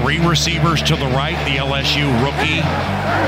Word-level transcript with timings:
Three 0.00 0.18
receivers 0.18 0.82
to 0.84 0.96
the 0.96 1.06
right. 1.08 1.36
The 1.44 1.56
LSU 1.56 2.08
rookie 2.24 2.64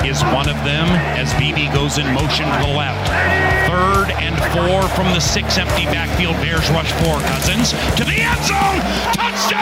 is 0.09 0.23
one 0.33 0.49
of 0.49 0.57
them 0.65 0.89
as 1.17 1.33
BB 1.35 1.73
goes 1.75 1.99
in 1.99 2.07
motion 2.15 2.47
to 2.47 2.59
the 2.67 2.73
left. 2.73 3.09
Third 3.69 4.11
and 4.17 4.35
four 4.53 4.89
from 4.97 5.13
the 5.13 5.21
six 5.21 5.59
empty 5.59 5.85
backfield. 5.85 6.35
Bears 6.37 6.69
rush 6.71 6.91
four. 7.05 7.21
Cousins 7.21 7.71
to 7.97 8.05
the 8.05 8.17
end 8.17 8.43
zone. 8.45 8.81
Touchdown! 9.13 9.61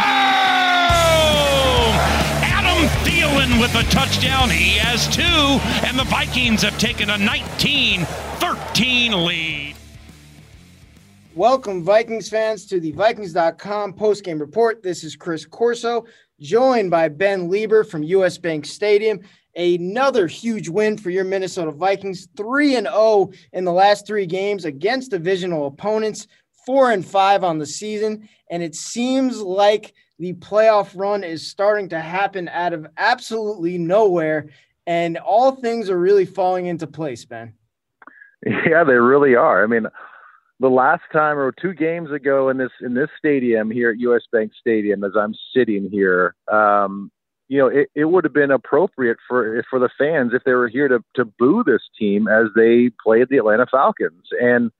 Adam 2.45 2.89
Thielen 3.03 3.61
with 3.61 3.75
a 3.75 3.83
touchdown. 3.91 4.49
He 4.49 4.79
has 4.79 5.09
two, 5.09 5.23
and 5.87 5.99
the 5.99 6.05
Vikings 6.05 6.63
have 6.63 6.79
taken 6.79 7.11
a 7.11 7.19
19 7.19 8.05
13 8.05 9.25
lead. 9.25 9.75
Welcome, 11.35 11.83
Vikings 11.83 12.29
fans, 12.29 12.67
to 12.67 12.79
the 12.79 12.93
Vikings.com 12.93 13.95
postgame 13.95 14.39
report. 14.39 14.83
This 14.83 15.03
is 15.03 15.17
Chris 15.17 15.47
Corso, 15.47 16.05
joined 16.43 16.91
by 16.91 17.09
Ben 17.09 17.49
Leber 17.49 17.89
from 17.89 18.03
US 18.03 18.39
Bank 18.39 18.67
Stadium. 18.67 19.21
Another 19.55 20.27
huge 20.27 20.69
win 20.69 20.97
for 20.99 21.11
your 21.11 21.25
Minnesota 21.25 21.71
Vikings, 21.71 22.29
3 22.37 22.77
and 22.77 22.87
0 22.87 23.31
in 23.53 23.65
the 23.65 23.73
last 23.73 24.07
3 24.07 24.27
games 24.27 24.65
against 24.65 25.11
divisional 25.11 25.67
opponents, 25.67 26.27
4 26.67 26.93
and 26.93 27.07
5 27.07 27.45
on 27.45 27.59
the 27.59 27.67
season, 27.67 28.29
and 28.51 28.63
it 28.63 28.75
seems 28.75 29.41
like 29.41 29.95
the 30.19 30.33
playoff 30.35 30.93
run 30.95 31.25
is 31.25 31.47
starting 31.47 31.89
to 31.91 32.01
happen 32.01 32.49
out 32.49 32.73
of 32.73 32.87
absolutely 32.97 33.79
nowhere 33.79 34.49
and 34.87 35.19
all 35.19 35.53
things 35.53 35.89
are 35.91 35.99
really 35.99 36.25
falling 36.25 36.67
into 36.67 36.87
place, 36.87 37.25
Ben. 37.25 37.55
Yeah, 38.45 38.83
they 38.83 38.95
really 38.95 39.37
are. 39.37 39.63
I 39.63 39.69
mean, 39.69 39.87
the 40.63 40.71
last 40.71 41.03
time 41.13 41.37
or 41.37 41.51
two 41.51 41.75
games 41.75 42.13
ago 42.13 42.49
in 42.49 42.57
this 42.57 42.71
in 42.81 42.95
this 42.95 43.09
stadium 43.19 43.69
here 43.69 43.91
at 43.91 43.99
US 43.99 44.23
Bank 44.33 44.53
Stadium, 44.59 45.03
as 45.03 45.11
I'm 45.19 45.35
sitting 45.55 45.91
here, 45.91 46.37
um, 46.51 47.11
you 47.49 47.59
know, 47.59 47.67
it, 47.67 47.89
it 47.97 48.05
would 48.05 48.23
have 48.23 48.33
been 48.33 48.53
appropriate 48.53 49.17
for 49.29 49.65
for 49.69 49.81
the 49.81 49.91
fans 49.99 50.31
if 50.33 50.45
they 50.45 50.53
were 50.53 50.69
here 50.69 50.87
to 50.87 51.01
to 51.17 51.25
boo 51.25 51.65
this 51.67 51.83
team 51.99 52.29
as 52.29 52.47
they 52.55 52.91
played 53.05 53.27
the 53.29 53.39
Atlanta 53.39 53.67
Falcons. 53.71 54.29
And 54.41 54.71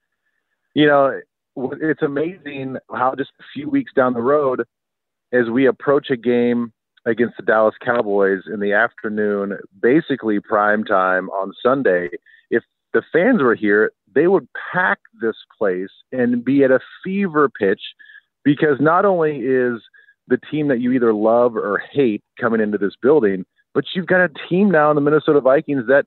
you 0.75 0.87
know, 0.87 1.21
it's 1.57 2.03
amazing 2.03 2.77
how 2.95 3.17
just 3.19 3.33
a 3.41 3.45
few 3.53 3.69
weeks 3.69 3.93
down 3.93 4.15
the 4.15 4.21
road, 4.21 4.63
as 5.33 5.51
we 5.51 5.67
approach 5.67 6.11
a 6.11 6.17
game 6.17 6.73
against 7.07 7.37
the 7.37 7.43
Dallas 7.43 7.75
Cowboys 7.85 8.43
in 8.47 8.61
the 8.61 8.73
afternoon, 8.73 9.59
basically 9.81 10.39
prime 10.39 10.85
time 10.85 11.29
on 11.31 11.53
Sunday, 11.61 12.11
if 12.51 12.63
the 12.95 13.03
fans 13.13 13.43
were 13.43 13.57
here, 13.57 13.91
they 14.15 14.27
would 14.27 14.49
pack 14.73 14.99
this 15.21 15.37
place 15.57 15.91
and 16.11 16.45
be 16.45 16.65
at 16.65 16.71
a 16.71 16.81
fever 17.05 17.49
pitch 17.49 17.81
because 18.45 18.81
not 18.81 19.05
only 19.05 19.39
is 19.39 19.81
the 20.29 20.39
team 20.51 20.69
that 20.69 20.81
you 20.81 20.93
either 20.93 21.13
love 21.13 21.57
or 21.57 21.83
hate 21.93 22.23
coming 22.41 22.61
into 22.61 22.79
this 22.79 22.95
building, 23.01 23.45
but 23.75 23.85
you've 23.95 24.07
got 24.07 24.21
a 24.21 24.31
team 24.49 24.71
now 24.71 24.91
in 24.91 24.95
the 24.95 25.01
Minnesota 25.01 25.41
Vikings 25.41 25.87
that, 25.89 26.05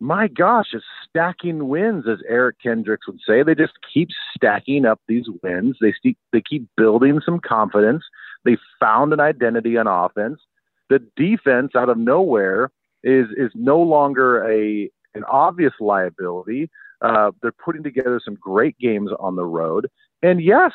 my 0.00 0.28
gosh, 0.28 0.68
is 0.72 0.82
stacking 1.08 1.68
wins, 1.68 2.04
as 2.08 2.18
Eric 2.28 2.56
Kendricks 2.62 3.06
would 3.06 3.20
say. 3.26 3.42
They 3.42 3.54
just 3.54 3.74
keep 3.92 4.08
stacking 4.36 4.84
up 4.84 5.00
these 5.08 5.26
wins. 5.42 5.76
They 5.80 5.92
st- 5.92 6.18
they 6.32 6.40
keep 6.40 6.68
building 6.76 7.20
some 7.24 7.40
confidence. 7.40 8.04
They 8.44 8.56
found 8.78 9.12
an 9.12 9.20
identity 9.20 9.76
on 9.76 9.86
offense. 9.86 10.40
The 10.88 11.00
defense, 11.16 11.72
out 11.76 11.88
of 11.88 11.98
nowhere, 11.98 12.70
is 13.02 13.26
is 13.36 13.50
no 13.54 13.80
longer 13.80 14.48
a 14.48 14.90
an 15.14 15.24
obvious 15.24 15.72
liability. 15.80 16.70
Uh, 17.00 17.30
they're 17.42 17.52
putting 17.52 17.82
together 17.82 18.20
some 18.24 18.34
great 18.34 18.78
games 18.78 19.10
on 19.18 19.36
the 19.36 19.44
road. 19.44 19.88
And 20.22 20.42
yes, 20.42 20.72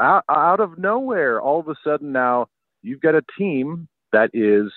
out, 0.00 0.24
out 0.28 0.60
of 0.60 0.78
nowhere, 0.78 1.40
all 1.40 1.60
of 1.60 1.68
a 1.68 1.74
sudden 1.84 2.12
now 2.12 2.46
you've 2.82 3.00
got 3.00 3.14
a 3.14 3.22
team 3.38 3.88
that 4.12 4.30
is 4.32 4.72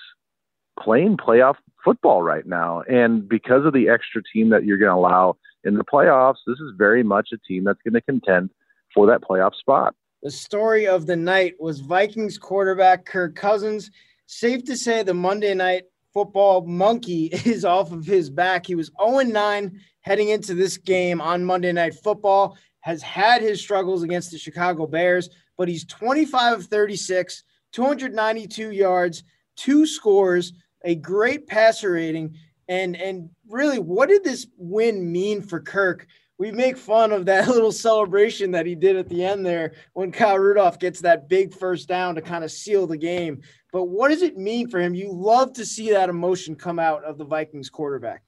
playing 0.78 1.16
playoff 1.16 1.54
football 1.84 2.22
right 2.22 2.46
now. 2.46 2.82
And 2.82 3.28
because 3.28 3.64
of 3.64 3.72
the 3.72 3.88
extra 3.88 4.22
team 4.32 4.50
that 4.50 4.64
you're 4.64 4.78
going 4.78 4.90
to 4.90 4.96
allow 4.96 5.36
in 5.64 5.74
the 5.74 5.84
playoffs, 5.84 6.38
this 6.46 6.58
is 6.58 6.72
very 6.76 7.02
much 7.02 7.30
a 7.32 7.38
team 7.38 7.64
that's 7.64 7.80
going 7.82 7.94
to 7.94 8.00
contend 8.00 8.50
for 8.94 9.06
that 9.06 9.22
playoff 9.22 9.54
spot. 9.54 9.94
The 10.22 10.30
story 10.30 10.86
of 10.86 11.06
the 11.06 11.16
night 11.16 11.54
was 11.60 11.80
Vikings 11.80 12.38
quarterback 12.38 13.04
Kirk 13.04 13.34
Cousins. 13.34 13.90
Safe 14.26 14.64
to 14.64 14.76
say 14.76 15.02
the 15.02 15.14
Monday 15.14 15.54
night 15.54 15.84
football 16.14 16.64
monkey 16.64 17.26
is 17.44 17.64
off 17.64 17.92
of 17.92 18.06
his 18.06 18.30
back. 18.30 18.66
He 18.66 18.74
was 18.74 18.90
0 19.04 19.18
9 19.18 19.80
heading 20.00 20.28
into 20.28 20.54
this 20.54 20.78
game 20.78 21.20
on 21.20 21.44
Monday 21.44 21.72
Night 21.72 21.94
Football, 21.94 22.56
has 22.80 23.02
had 23.02 23.42
his 23.42 23.60
struggles 23.60 24.02
against 24.02 24.30
the 24.30 24.38
Chicago 24.38 24.86
Bears, 24.86 25.28
but 25.58 25.68
he's 25.68 25.84
25 25.86 26.58
of 26.58 26.66
36, 26.66 27.42
292 27.72 28.70
yards, 28.70 29.24
two 29.56 29.86
scores, 29.86 30.52
a 30.84 30.94
great 30.94 31.46
passer 31.46 31.92
rating. 31.92 32.36
And, 32.68 32.96
and 32.96 33.30
really, 33.48 33.78
what 33.78 34.08
did 34.08 34.24
this 34.24 34.46
win 34.56 35.10
mean 35.10 35.42
for 35.42 35.60
Kirk? 35.60 36.06
we 36.38 36.50
make 36.50 36.76
fun 36.76 37.12
of 37.12 37.26
that 37.26 37.48
little 37.48 37.72
celebration 37.72 38.50
that 38.52 38.66
he 38.66 38.74
did 38.74 38.96
at 38.96 39.08
the 39.08 39.24
end 39.24 39.44
there 39.46 39.72
when 39.92 40.12
Kyle 40.12 40.38
Rudolph 40.38 40.78
gets 40.78 41.00
that 41.00 41.28
big 41.28 41.54
first 41.54 41.88
down 41.88 42.14
to 42.14 42.22
kind 42.22 42.44
of 42.44 42.50
seal 42.50 42.86
the 42.86 42.96
game. 42.96 43.42
But 43.74 43.86
what 43.86 44.10
does 44.10 44.22
it 44.22 44.38
mean 44.38 44.68
for 44.68 44.78
him? 44.78 44.94
You 44.94 45.10
love 45.10 45.52
to 45.54 45.66
see 45.66 45.90
that 45.90 46.08
emotion 46.08 46.54
come 46.54 46.78
out 46.78 47.02
of 47.02 47.18
the 47.18 47.24
Vikings 47.24 47.68
quarterback. 47.68 48.22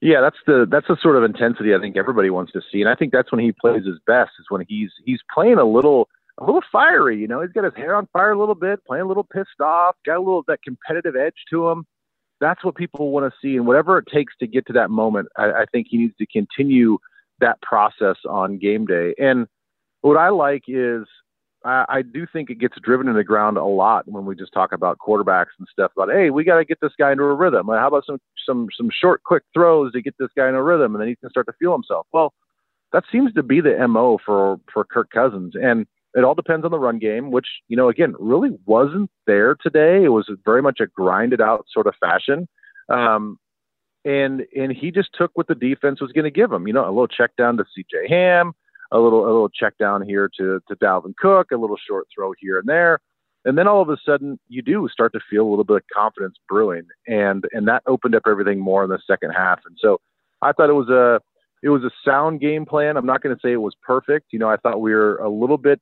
Yeah, 0.00 0.20
that's 0.20 0.38
the 0.44 0.66
that's 0.68 0.88
the 0.88 0.96
sort 1.00 1.14
of 1.14 1.22
intensity 1.22 1.72
I 1.72 1.78
think 1.78 1.96
everybody 1.96 2.28
wants 2.28 2.50
to 2.54 2.60
see, 2.70 2.80
and 2.80 2.90
I 2.90 2.96
think 2.96 3.12
that's 3.12 3.30
when 3.30 3.40
he 3.40 3.52
plays 3.52 3.86
his 3.86 4.00
best. 4.04 4.32
Is 4.40 4.46
when 4.48 4.64
he's 4.68 4.90
he's 5.04 5.20
playing 5.32 5.58
a 5.58 5.64
little 5.64 6.08
a 6.38 6.44
little 6.44 6.64
fiery. 6.72 7.16
You 7.16 7.28
know, 7.28 7.42
he's 7.42 7.52
got 7.52 7.62
his 7.62 7.74
hair 7.76 7.94
on 7.94 8.08
fire 8.12 8.32
a 8.32 8.38
little 8.38 8.56
bit, 8.56 8.84
playing 8.84 9.04
a 9.04 9.08
little 9.08 9.24
pissed 9.24 9.60
off, 9.62 9.94
got 10.04 10.16
a 10.16 10.18
little 10.18 10.42
that 10.48 10.62
competitive 10.64 11.14
edge 11.14 11.36
to 11.50 11.68
him 11.68 11.86
that's 12.40 12.62
what 12.64 12.74
people 12.74 13.10
want 13.10 13.32
to 13.32 13.38
see. 13.40 13.56
And 13.56 13.66
whatever 13.66 13.98
it 13.98 14.06
takes 14.12 14.34
to 14.40 14.46
get 14.46 14.66
to 14.66 14.72
that 14.74 14.90
moment, 14.90 15.28
I, 15.36 15.44
I 15.44 15.64
think 15.72 15.86
he 15.88 15.96
needs 15.96 16.14
to 16.18 16.26
continue 16.26 16.98
that 17.40 17.60
process 17.62 18.16
on 18.28 18.58
game 18.58 18.86
day. 18.86 19.14
And 19.18 19.46
what 20.02 20.16
I 20.16 20.28
like 20.28 20.64
is 20.68 21.04
I, 21.66 21.84
I 21.88 22.02
do 22.02 22.26
think 22.32 22.48
it 22.48 22.60
gets 22.60 22.76
driven 22.80 23.08
in 23.08 23.16
the 23.16 23.24
ground 23.24 23.58
a 23.58 23.64
lot 23.64 24.06
when 24.06 24.24
we 24.24 24.36
just 24.36 24.52
talk 24.52 24.72
about 24.72 24.98
quarterbacks 24.98 25.56
and 25.58 25.66
stuff 25.70 25.90
about, 25.96 26.14
hey, 26.14 26.30
we 26.30 26.44
got 26.44 26.58
to 26.58 26.64
get 26.64 26.78
this 26.80 26.92
guy 26.98 27.12
into 27.12 27.24
a 27.24 27.34
rhythm. 27.34 27.66
How 27.66 27.88
about 27.88 28.06
some 28.06 28.18
some 28.46 28.68
some 28.76 28.88
short, 28.90 29.22
quick 29.24 29.42
throws 29.52 29.92
to 29.92 30.02
get 30.02 30.14
this 30.18 30.30
guy 30.36 30.48
in 30.48 30.54
a 30.54 30.62
rhythm, 30.62 30.94
and 30.94 31.02
then 31.02 31.08
he 31.08 31.16
can 31.16 31.28
start 31.30 31.46
to 31.46 31.52
feel 31.58 31.72
himself. 31.72 32.06
Well, 32.12 32.32
that 32.92 33.04
seems 33.10 33.32
to 33.34 33.42
be 33.42 33.60
the 33.60 33.86
mo 33.88 34.18
for 34.24 34.58
for 34.72 34.84
Kirk 34.84 35.10
Cousins, 35.10 35.54
and 35.60 35.86
it 36.14 36.24
all 36.24 36.34
depends 36.34 36.64
on 36.64 36.70
the 36.70 36.78
run 36.78 36.98
game, 36.98 37.30
which, 37.30 37.46
you 37.68 37.76
know, 37.76 37.90
again, 37.90 38.14
really 38.18 38.50
wasn't 38.64 39.10
there 39.26 39.54
today. 39.54 40.02
It 40.02 40.08
was 40.08 40.30
very 40.46 40.62
much 40.62 40.80
a 40.80 40.86
grinded 40.86 41.42
out 41.42 41.66
sort 41.70 41.86
of 41.86 41.94
fashion. 42.00 42.48
Um, 42.88 43.38
and 44.06 44.46
and 44.56 44.72
he 44.72 44.90
just 44.90 45.10
took 45.12 45.32
what 45.34 45.48
the 45.48 45.54
defense 45.54 46.00
was 46.00 46.12
going 46.12 46.24
to 46.24 46.30
give 46.30 46.50
him. 46.50 46.66
You 46.66 46.72
know, 46.72 46.84
a 46.84 46.88
little 46.88 47.08
check 47.08 47.32
down 47.36 47.58
to 47.58 47.64
C.J. 47.74 48.08
Ham, 48.08 48.54
a 48.92 48.98
little 48.98 49.24
a 49.24 49.26
little 49.26 49.48
check 49.48 49.76
down 49.78 50.02
here 50.02 50.30
to 50.38 50.60
to 50.68 50.76
Dalvin 50.76 51.16
Cook, 51.16 51.50
a 51.52 51.56
little 51.56 51.76
short 51.76 52.06
throw 52.14 52.32
here 52.38 52.58
and 52.58 52.68
there, 52.68 53.00
and 53.44 53.56
then 53.56 53.68
all 53.68 53.82
of 53.82 53.88
a 53.88 53.96
sudden 54.04 54.38
you 54.48 54.62
do 54.62 54.88
start 54.90 55.12
to 55.12 55.20
feel 55.28 55.46
a 55.46 55.50
little 55.50 55.64
bit 55.64 55.76
of 55.76 55.82
confidence 55.92 56.36
brewing, 56.48 56.86
and 57.06 57.44
and 57.52 57.68
that 57.68 57.82
opened 57.86 58.14
up 58.14 58.22
everything 58.26 58.58
more 58.58 58.84
in 58.84 58.90
the 58.90 58.98
second 59.06 59.30
half. 59.30 59.60
And 59.66 59.76
so 59.80 60.00
I 60.42 60.52
thought 60.52 60.70
it 60.70 60.74
was 60.74 60.88
a 60.88 61.20
it 61.62 61.70
was 61.70 61.82
a 61.82 61.90
sound 62.04 62.40
game 62.40 62.66
plan. 62.66 62.96
I'm 62.96 63.06
not 63.06 63.22
going 63.22 63.34
to 63.34 63.40
say 63.40 63.52
it 63.52 63.56
was 63.56 63.74
perfect. 63.82 64.26
You 64.32 64.38
know, 64.38 64.48
I 64.48 64.56
thought 64.56 64.80
we 64.80 64.94
were 64.94 65.16
a 65.16 65.30
little 65.30 65.58
bit 65.58 65.80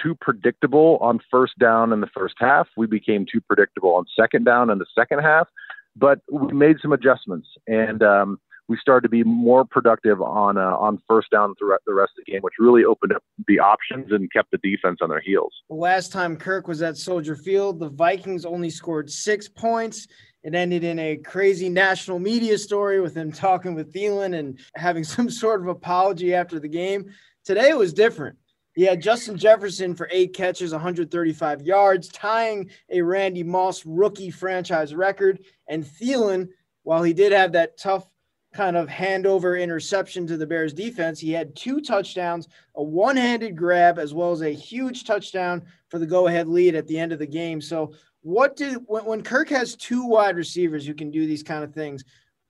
too 0.00 0.14
predictable 0.20 0.98
on 1.00 1.18
first 1.30 1.58
down 1.58 1.92
in 1.92 2.00
the 2.00 2.06
first 2.06 2.34
half. 2.38 2.68
We 2.76 2.86
became 2.86 3.26
too 3.30 3.40
predictable 3.40 3.94
on 3.94 4.04
second 4.18 4.44
down 4.44 4.70
in 4.70 4.78
the 4.78 4.86
second 4.94 5.20
half, 5.20 5.48
but 5.96 6.20
we 6.30 6.52
made 6.52 6.76
some 6.80 6.92
adjustments 6.92 7.48
and 7.66 8.02
um, 8.02 8.40
we 8.70 8.78
started 8.80 9.02
to 9.02 9.08
be 9.08 9.24
more 9.24 9.64
productive 9.64 10.22
on 10.22 10.56
uh, 10.56 10.76
on 10.76 11.02
first 11.08 11.28
down 11.32 11.56
throughout 11.56 11.82
the 11.86 11.92
rest 11.92 12.12
of 12.16 12.24
the 12.24 12.32
game, 12.32 12.40
which 12.40 12.54
really 12.60 12.84
opened 12.84 13.12
up 13.12 13.22
the 13.48 13.58
options 13.58 14.12
and 14.12 14.32
kept 14.32 14.52
the 14.52 14.58
defense 14.58 15.00
on 15.02 15.08
their 15.08 15.20
heels. 15.20 15.52
Last 15.68 16.12
time 16.12 16.36
Kirk 16.36 16.68
was 16.68 16.80
at 16.80 16.96
Soldier 16.96 17.34
Field, 17.34 17.80
the 17.80 17.88
Vikings 17.88 18.44
only 18.44 18.70
scored 18.70 19.10
six 19.10 19.48
points. 19.48 20.06
It 20.44 20.54
ended 20.54 20.84
in 20.84 21.00
a 21.00 21.16
crazy 21.16 21.68
national 21.68 22.20
media 22.20 22.56
story 22.56 23.00
with 23.00 23.16
him 23.16 23.32
talking 23.32 23.74
with 23.74 23.92
Thielen 23.92 24.38
and 24.38 24.60
having 24.76 25.02
some 25.16 25.28
sort 25.28 25.60
of 25.60 25.66
apology 25.66 26.32
after 26.32 26.60
the 26.60 26.68
game. 26.68 27.12
Today 27.44 27.74
was 27.74 27.92
different. 27.92 28.38
He 28.76 28.84
had 28.84 29.02
Justin 29.02 29.36
Jefferson 29.36 29.96
for 29.96 30.08
eight 30.12 30.32
catches, 30.32 30.70
135 30.70 31.62
yards, 31.62 32.06
tying 32.08 32.70
a 32.88 33.02
Randy 33.02 33.42
Moss 33.42 33.84
rookie 33.84 34.30
franchise 34.30 34.94
record. 34.94 35.40
And 35.68 35.84
Thielen, 35.84 36.50
while 36.84 37.02
he 37.02 37.12
did 37.12 37.32
have 37.32 37.50
that 37.52 37.76
tough 37.76 38.06
kind 38.52 38.76
of 38.76 38.88
handover 38.88 39.60
interception 39.60 40.26
to 40.26 40.36
the 40.36 40.46
Bears 40.46 40.72
defense, 40.72 41.20
he 41.20 41.32
had 41.32 41.54
two 41.54 41.80
touchdowns, 41.80 42.48
a 42.74 42.82
one 42.82 43.16
handed 43.16 43.56
grab, 43.56 43.98
as 43.98 44.12
well 44.12 44.32
as 44.32 44.42
a 44.42 44.50
huge 44.50 45.04
touchdown 45.04 45.62
for 45.88 45.98
the 45.98 46.06
go 46.06 46.26
ahead 46.26 46.48
lead 46.48 46.74
at 46.74 46.86
the 46.86 46.98
end 46.98 47.12
of 47.12 47.18
the 47.18 47.26
game. 47.26 47.60
So, 47.60 47.92
what 48.22 48.56
do 48.56 48.82
when, 48.86 49.04
when 49.04 49.22
Kirk 49.22 49.48
has 49.50 49.76
two 49.76 50.04
wide 50.04 50.36
receivers 50.36 50.86
who 50.86 50.94
can 50.94 51.10
do 51.10 51.26
these 51.26 51.42
kind 51.42 51.64
of 51.64 51.72
things? 51.72 52.04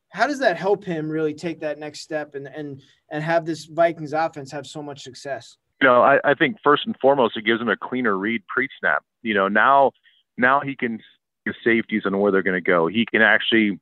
How 0.08 0.26
does 0.26 0.40
that 0.40 0.56
help 0.56 0.84
him 0.84 1.08
really 1.08 1.34
take 1.34 1.60
that 1.60 1.78
next 1.78 2.00
step 2.00 2.34
and 2.34 2.46
and 2.48 2.82
and 3.10 3.22
have 3.22 3.44
this 3.44 3.66
Vikings 3.66 4.12
offense 4.12 4.50
have 4.50 4.66
so 4.66 4.82
much 4.82 5.02
success? 5.02 5.56
you 5.80 5.88
know, 5.88 6.02
I, 6.02 6.18
I 6.24 6.34
think 6.34 6.56
first 6.62 6.86
and 6.86 6.94
foremost, 7.00 7.36
it 7.36 7.44
gives 7.44 7.60
him 7.60 7.68
a 7.68 7.76
cleaner 7.76 8.16
read 8.16 8.46
pre-snap. 8.46 9.02
You 9.22 9.34
know, 9.34 9.48
now 9.48 9.92
now 10.36 10.60
he 10.60 10.76
can 10.76 11.00
get 11.46 11.54
safeties 11.64 12.02
and 12.04 12.20
where 12.20 12.30
they're 12.30 12.42
going 12.42 12.62
to 12.62 12.70
go. 12.70 12.86
He 12.86 13.06
can 13.06 13.22
actually 13.22 13.78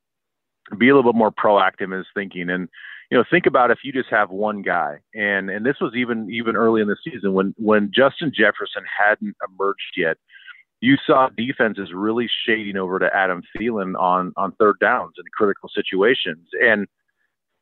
be 0.76 0.88
a 0.88 0.94
little 0.94 1.12
bit 1.12 1.18
more 1.18 1.32
proactive 1.32 1.84
in 1.84 1.92
his 1.92 2.06
thinking. 2.14 2.50
And 2.50 2.68
you 3.10 3.16
know, 3.16 3.24
think 3.28 3.46
about 3.46 3.70
if 3.70 3.78
you 3.82 3.92
just 3.92 4.10
have 4.10 4.30
one 4.30 4.62
guy, 4.62 4.98
and 5.14 5.48
and 5.48 5.64
this 5.64 5.76
was 5.80 5.94
even 5.96 6.30
even 6.30 6.56
early 6.56 6.82
in 6.82 6.88
the 6.88 6.96
season 7.02 7.32
when 7.32 7.54
when 7.56 7.90
Justin 7.94 8.32
Jefferson 8.34 8.82
hadn't 8.98 9.36
emerged 9.48 9.94
yet. 9.96 10.18
You 10.80 10.96
saw 11.04 11.28
defenses 11.36 11.90
really 11.92 12.30
shading 12.46 12.76
over 12.76 13.00
to 13.00 13.10
Adam 13.14 13.42
Thielen 13.56 13.98
on 13.98 14.32
on 14.36 14.52
third 14.52 14.76
downs 14.80 15.14
in 15.18 15.24
critical 15.32 15.68
situations, 15.74 16.46
and 16.62 16.86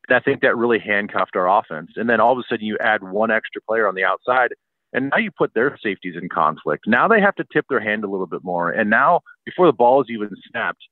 I 0.09 0.19
think 0.19 0.41
that 0.41 0.55
really 0.57 0.79
handcuffed 0.79 1.35
our 1.35 1.49
offense. 1.49 1.91
And 1.95 2.09
then 2.09 2.19
all 2.19 2.33
of 2.33 2.39
a 2.39 2.43
sudden, 2.47 2.65
you 2.65 2.77
add 2.79 3.03
one 3.03 3.31
extra 3.31 3.61
player 3.61 3.87
on 3.87 3.95
the 3.95 4.03
outside, 4.03 4.53
and 4.93 5.09
now 5.09 5.17
you 5.17 5.31
put 5.31 5.53
their 5.53 5.77
safeties 5.81 6.15
in 6.21 6.29
conflict. 6.29 6.85
Now 6.87 7.07
they 7.07 7.21
have 7.21 7.35
to 7.35 7.45
tip 7.51 7.65
their 7.69 7.79
hand 7.79 8.03
a 8.03 8.09
little 8.09 8.27
bit 8.27 8.43
more. 8.43 8.69
And 8.69 8.89
now, 8.89 9.21
before 9.45 9.65
the 9.65 9.73
ball 9.73 10.01
is 10.01 10.07
even 10.09 10.29
snapped, 10.49 10.83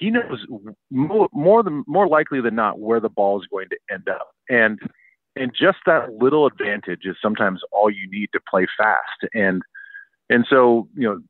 he 0.00 0.10
knows 0.10 0.46
more, 0.90 1.28
more 1.32 1.62
than 1.62 1.84
more 1.86 2.08
likely 2.08 2.40
than 2.40 2.54
not 2.54 2.80
where 2.80 3.00
the 3.00 3.10
ball 3.10 3.40
is 3.40 3.46
going 3.48 3.68
to 3.68 3.76
end 3.92 4.08
up. 4.08 4.30
And 4.48 4.80
and 5.36 5.52
just 5.52 5.78
that 5.86 6.14
little 6.14 6.46
advantage 6.46 7.02
is 7.04 7.16
sometimes 7.22 7.60
all 7.70 7.90
you 7.90 8.10
need 8.10 8.30
to 8.32 8.40
play 8.50 8.66
fast. 8.78 9.30
And 9.34 9.62
and 10.30 10.46
so 10.48 10.88
you 10.96 11.06
know, 11.06 11.20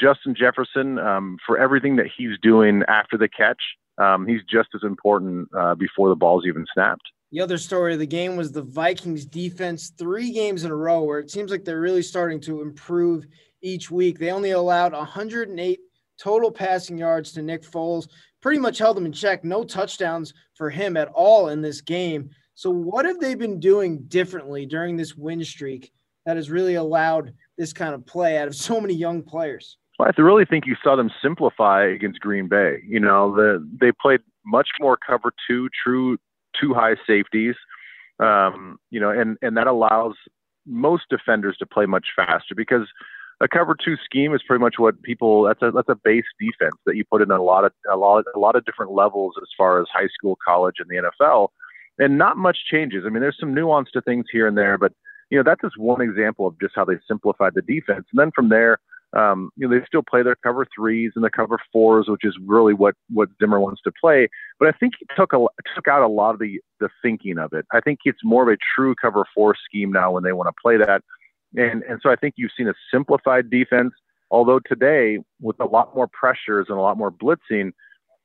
Justin 0.00 0.36
Jefferson 0.38 1.00
um, 1.00 1.36
for 1.44 1.58
everything 1.58 1.96
that 1.96 2.06
he's 2.16 2.38
doing 2.40 2.84
after 2.86 3.18
the 3.18 3.28
catch, 3.28 3.60
um, 3.98 4.26
he's 4.26 4.42
just 4.48 4.68
as 4.74 4.82
important 4.84 5.48
uh, 5.58 5.74
before 5.74 6.08
the 6.08 6.16
ball's 6.16 6.46
even 6.46 6.64
snapped. 6.72 7.02
The 7.32 7.40
other 7.40 7.58
story 7.58 7.94
of 7.94 7.98
the 7.98 8.06
game 8.06 8.36
was 8.36 8.52
the 8.52 8.62
Vikings 8.62 9.24
defense, 9.24 9.90
three 9.98 10.32
games 10.32 10.64
in 10.64 10.70
a 10.70 10.76
row 10.76 11.02
where 11.02 11.18
it 11.18 11.30
seems 11.30 11.50
like 11.50 11.64
they're 11.64 11.80
really 11.80 12.02
starting 12.02 12.40
to 12.42 12.60
improve 12.60 13.26
each 13.62 13.90
week. 13.90 14.18
They 14.18 14.30
only 14.30 14.50
allowed 14.50 14.92
108 14.92 15.80
total 16.18 16.50
passing 16.50 16.98
yards 16.98 17.32
to 17.32 17.42
Nick 17.42 17.62
Foles, 17.62 18.08
pretty 18.40 18.58
much 18.58 18.78
held 18.78 18.98
him 18.98 19.06
in 19.06 19.12
check. 19.12 19.44
No 19.44 19.64
touchdowns 19.64 20.32
for 20.54 20.70
him 20.70 20.96
at 20.96 21.08
all 21.08 21.48
in 21.48 21.62
this 21.62 21.80
game. 21.80 22.30
So, 22.54 22.70
what 22.70 23.06
have 23.06 23.20
they 23.20 23.34
been 23.34 23.58
doing 23.60 24.04
differently 24.08 24.66
during 24.66 24.96
this 24.96 25.16
win 25.16 25.44
streak 25.44 25.92
that 26.26 26.36
has 26.36 26.50
really 26.50 26.74
allowed 26.74 27.32
this 27.58 27.72
kind 27.72 27.94
of 27.94 28.06
play 28.06 28.38
out 28.38 28.48
of 28.48 28.54
so 28.66 28.80
many 28.80 28.94
young 28.94 29.22
players? 29.22 29.78
Well, 29.98 30.10
I 30.16 30.20
really 30.20 30.44
think 30.44 30.66
you 30.66 30.76
saw 30.82 30.96
them 30.96 31.10
simplify 31.22 31.84
against 31.84 32.20
Green 32.20 32.48
Bay. 32.48 32.78
You 32.86 33.00
know, 33.00 33.34
the, 33.34 33.66
they 33.80 33.92
played 33.92 34.20
much 34.44 34.68
more 34.80 34.96
cover 34.96 35.32
two, 35.48 35.68
true 35.82 36.18
two 36.60 36.74
high 36.74 36.96
safeties. 37.06 37.54
Um, 38.18 38.78
you 38.90 39.00
know, 39.00 39.10
and 39.10 39.36
and 39.42 39.56
that 39.56 39.66
allows 39.66 40.14
most 40.66 41.04
defenders 41.10 41.56
to 41.58 41.66
play 41.66 41.86
much 41.86 42.08
faster 42.14 42.54
because 42.54 42.86
a 43.42 43.48
cover 43.48 43.76
two 43.84 43.96
scheme 44.04 44.32
is 44.34 44.40
pretty 44.46 44.62
much 44.62 44.76
what 44.78 45.02
people 45.02 45.42
that's 45.42 45.60
a 45.62 45.72
that's 45.72 45.88
a 45.88 45.96
base 45.96 46.24
defense 46.40 46.76
that 46.86 46.96
you 46.96 47.04
put 47.04 47.20
in 47.20 47.30
a 47.30 47.42
lot 47.42 47.64
of 47.64 47.72
a 47.92 47.96
lot 47.96 48.24
a 48.34 48.38
lot 48.38 48.54
of 48.54 48.64
different 48.64 48.92
levels 48.92 49.34
as 49.42 49.48
far 49.58 49.80
as 49.80 49.86
high 49.92 50.08
school, 50.08 50.38
college, 50.46 50.76
and 50.78 50.88
the 50.88 51.10
NFL, 51.10 51.48
and 51.98 52.16
not 52.16 52.36
much 52.36 52.58
changes. 52.70 53.04
I 53.04 53.10
mean, 53.10 53.20
there's 53.20 53.36
some 53.38 53.52
nuance 53.52 53.90
to 53.92 54.00
things 54.00 54.26
here 54.32 54.46
and 54.46 54.56
there, 54.56 54.78
but 54.78 54.92
you 55.30 55.38
know 55.38 55.42
that's 55.44 55.60
just 55.60 55.76
one 55.76 56.00
example 56.00 56.46
of 56.46 56.58
just 56.60 56.74
how 56.76 56.84
they 56.84 56.94
simplified 57.06 57.52
the 57.54 57.62
defense. 57.62 58.06
And 58.12 58.20
then 58.20 58.30
from 58.34 58.48
there, 58.48 58.78
um, 59.14 59.50
you 59.56 59.68
know, 59.68 59.76
they 59.76 59.84
still 59.86 60.02
play 60.02 60.22
their 60.22 60.36
cover 60.36 60.66
threes 60.74 61.12
and 61.16 61.24
the 61.24 61.30
cover 61.30 61.58
fours, 61.72 62.06
which 62.08 62.24
is 62.24 62.36
really 62.46 62.74
what 62.74 62.94
what 63.10 63.28
Zimmer 63.40 63.58
wants 63.58 63.82
to 63.82 63.92
play. 64.00 64.28
But 64.58 64.68
I 64.68 64.72
think 64.72 64.94
he 65.00 65.06
took 65.16 65.32
a 65.32 65.46
took 65.74 65.88
out 65.88 66.02
a 66.02 66.08
lot 66.08 66.34
of 66.34 66.38
the 66.38 66.60
the 66.80 66.88
thinking 67.02 67.38
of 67.38 67.52
it. 67.52 67.66
I 67.72 67.80
think 67.80 68.00
it's 68.04 68.24
more 68.24 68.42
of 68.42 68.48
a 68.48 68.58
true 68.74 68.94
cover 68.94 69.24
four 69.34 69.54
scheme 69.64 69.90
now 69.90 70.12
when 70.12 70.22
they 70.22 70.32
want 70.32 70.48
to 70.48 70.54
play 70.62 70.76
that. 70.76 71.02
And 71.56 71.82
and 71.82 72.00
so 72.02 72.10
I 72.10 72.16
think 72.16 72.34
you've 72.36 72.52
seen 72.56 72.68
a 72.68 72.74
simplified 72.92 73.50
defense. 73.50 73.92
Although 74.30 74.60
today, 74.66 75.18
with 75.40 75.60
a 75.60 75.66
lot 75.66 75.94
more 75.94 76.08
pressures 76.08 76.66
and 76.70 76.78
a 76.78 76.80
lot 76.80 76.96
more 76.96 77.12
blitzing, 77.12 77.72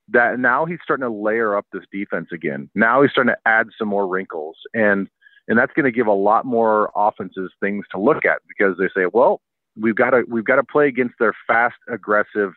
that 0.09 0.39
now 0.39 0.65
he's 0.65 0.79
starting 0.81 1.03
to 1.03 1.13
layer 1.13 1.55
up 1.55 1.65
this 1.73 1.83
defense 1.91 2.29
again. 2.31 2.69
Now 2.75 3.01
he's 3.01 3.11
starting 3.11 3.33
to 3.33 3.49
add 3.49 3.67
some 3.77 3.89
more 3.89 4.07
wrinkles, 4.07 4.55
and 4.73 5.09
and 5.47 5.57
that's 5.57 5.73
going 5.73 5.85
to 5.85 5.91
give 5.91 6.07
a 6.07 6.13
lot 6.13 6.45
more 6.45 6.91
offenses 6.95 7.51
things 7.59 7.85
to 7.91 7.99
look 7.99 8.25
at 8.25 8.39
because 8.47 8.77
they 8.77 8.87
say, 8.95 9.07
well, 9.11 9.41
we've 9.79 9.95
got 9.95 10.11
to 10.11 10.23
we've 10.29 10.45
got 10.45 10.55
to 10.55 10.63
play 10.63 10.87
against 10.87 11.15
their 11.19 11.33
fast, 11.45 11.75
aggressive 11.91 12.53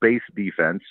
base 0.00 0.22
defense. 0.34 0.82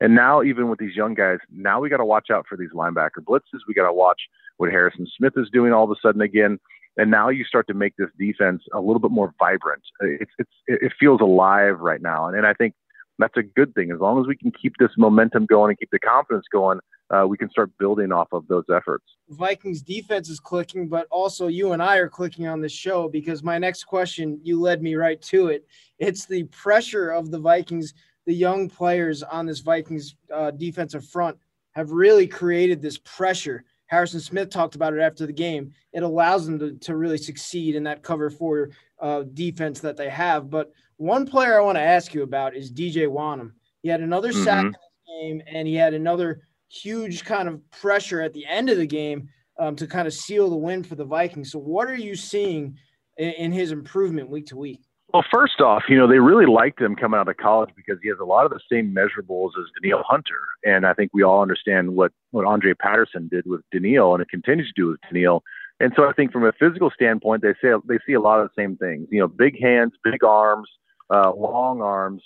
And 0.00 0.14
now, 0.14 0.42
even 0.42 0.68
with 0.68 0.78
these 0.78 0.94
young 0.94 1.14
guys, 1.14 1.38
now 1.50 1.80
we 1.80 1.88
got 1.88 1.96
to 1.98 2.04
watch 2.04 2.28
out 2.30 2.44
for 2.48 2.56
these 2.56 2.70
linebacker 2.74 3.22
blitzes. 3.22 3.60
We 3.66 3.74
got 3.74 3.86
to 3.86 3.92
watch 3.92 4.20
what 4.58 4.70
Harrison 4.70 5.06
Smith 5.16 5.32
is 5.36 5.48
doing 5.52 5.72
all 5.72 5.84
of 5.84 5.90
a 5.90 5.94
sudden 6.02 6.20
again. 6.20 6.58
And 6.96 7.10
now 7.10 7.28
you 7.28 7.44
start 7.44 7.66
to 7.68 7.74
make 7.74 7.94
this 7.96 8.08
defense 8.18 8.62
a 8.72 8.80
little 8.80 9.00
bit 9.00 9.10
more 9.10 9.34
vibrant. 9.38 9.82
It's, 10.00 10.30
it's, 10.38 10.50
it 10.66 10.92
feels 10.98 11.20
alive 11.20 11.80
right 11.80 12.00
now. 12.00 12.26
And, 12.26 12.36
and 12.36 12.46
I 12.46 12.54
think 12.54 12.74
that's 13.18 13.36
a 13.36 13.42
good 13.42 13.74
thing. 13.74 13.90
As 13.90 14.00
long 14.00 14.20
as 14.20 14.26
we 14.26 14.36
can 14.36 14.50
keep 14.50 14.74
this 14.78 14.90
momentum 14.96 15.46
going 15.46 15.70
and 15.70 15.78
keep 15.78 15.90
the 15.90 15.98
confidence 15.98 16.46
going, 16.50 16.80
uh, 17.10 17.24
we 17.28 17.36
can 17.36 17.48
start 17.50 17.70
building 17.78 18.12
off 18.12 18.28
of 18.32 18.46
those 18.48 18.64
efforts. 18.74 19.04
Vikings 19.28 19.82
defense 19.82 20.28
is 20.28 20.40
clicking, 20.40 20.88
but 20.88 21.06
also 21.10 21.46
you 21.46 21.72
and 21.72 21.82
I 21.82 21.96
are 21.98 22.08
clicking 22.08 22.46
on 22.46 22.60
this 22.60 22.72
show 22.72 23.08
because 23.08 23.42
my 23.42 23.58
next 23.58 23.84
question, 23.84 24.40
you 24.42 24.60
led 24.60 24.82
me 24.82 24.96
right 24.96 25.20
to 25.22 25.48
it. 25.48 25.66
It's 25.98 26.26
the 26.26 26.44
pressure 26.44 27.10
of 27.10 27.30
the 27.30 27.38
Vikings, 27.38 27.94
the 28.26 28.34
young 28.34 28.68
players 28.68 29.22
on 29.22 29.46
this 29.46 29.60
Vikings 29.60 30.16
uh, 30.34 30.50
defensive 30.50 31.06
front 31.06 31.38
have 31.72 31.92
really 31.92 32.26
created 32.26 32.82
this 32.82 32.98
pressure. 32.98 33.64
Harrison 33.86 34.20
Smith 34.20 34.50
talked 34.50 34.74
about 34.74 34.94
it 34.94 35.00
after 35.00 35.26
the 35.26 35.32
game. 35.32 35.72
It 35.92 36.02
allows 36.02 36.46
them 36.46 36.58
to, 36.58 36.72
to 36.72 36.96
really 36.96 37.18
succeed 37.18 37.74
in 37.74 37.84
that 37.84 38.02
cover 38.02 38.30
four 38.30 38.70
uh, 39.00 39.24
defense 39.34 39.80
that 39.80 39.96
they 39.96 40.08
have. 40.08 40.50
But 40.50 40.72
one 40.96 41.26
player 41.26 41.58
I 41.58 41.64
want 41.64 41.76
to 41.76 41.82
ask 41.82 42.14
you 42.14 42.22
about 42.22 42.56
is 42.56 42.72
DJ 42.72 43.06
Wonnum. 43.06 43.52
He 43.82 43.88
had 43.88 44.00
another 44.00 44.32
mm-hmm. 44.32 44.44
sack 44.44 44.72
game, 45.06 45.42
and 45.46 45.68
he 45.68 45.74
had 45.74 45.94
another 45.94 46.40
huge 46.68 47.24
kind 47.24 47.48
of 47.48 47.70
pressure 47.70 48.20
at 48.20 48.32
the 48.32 48.46
end 48.46 48.70
of 48.70 48.78
the 48.78 48.86
game 48.86 49.28
um, 49.58 49.76
to 49.76 49.86
kind 49.86 50.06
of 50.06 50.14
seal 50.14 50.50
the 50.50 50.56
win 50.56 50.82
for 50.82 50.94
the 50.94 51.04
Vikings. 51.04 51.52
So, 51.52 51.58
what 51.58 51.88
are 51.88 51.96
you 51.96 52.14
seeing 52.14 52.76
in, 53.16 53.30
in, 53.30 53.52
his 53.52 53.70
improvement 53.70 54.28
week 54.28 54.46
to 54.46 54.56
week? 54.56 54.82
Well, 55.16 55.24
first 55.32 55.62
off, 55.62 55.84
you 55.88 55.96
know, 55.96 56.06
they 56.06 56.18
really 56.18 56.44
liked 56.44 56.78
him 56.78 56.94
coming 56.94 57.18
out 57.18 57.26
of 57.26 57.38
college 57.38 57.70
because 57.74 57.98
he 58.02 58.10
has 58.10 58.18
a 58.20 58.24
lot 58.26 58.44
of 58.44 58.50
the 58.50 58.60
same 58.70 58.94
measurables 58.94 59.52
as 59.58 59.64
Danielle 59.80 60.04
Hunter. 60.06 60.42
And 60.62 60.84
I 60.84 60.92
think 60.92 61.10
we 61.14 61.22
all 61.22 61.40
understand 61.40 61.96
what, 61.96 62.12
what 62.32 62.44
Andre 62.44 62.74
Patterson 62.74 63.26
did 63.28 63.46
with 63.46 63.62
Danielle 63.72 64.12
and 64.12 64.20
it 64.20 64.28
continues 64.28 64.66
to 64.66 64.74
do 64.76 64.88
with 64.88 65.00
Danielle. 65.10 65.42
And 65.80 65.94
so 65.96 66.06
I 66.06 66.12
think 66.12 66.32
from 66.32 66.44
a 66.44 66.52
physical 66.52 66.90
standpoint, 66.90 67.40
they 67.40 67.54
say 67.62 67.70
they 67.88 67.96
see 68.06 68.12
a 68.12 68.20
lot 68.20 68.40
of 68.40 68.50
the 68.50 68.62
same 68.62 68.76
things. 68.76 69.08
You 69.10 69.20
know, 69.20 69.26
big 69.26 69.58
hands, 69.58 69.94
big 70.04 70.22
arms, 70.22 70.68
uh, 71.08 71.32
long 71.32 71.80
arms, 71.80 72.22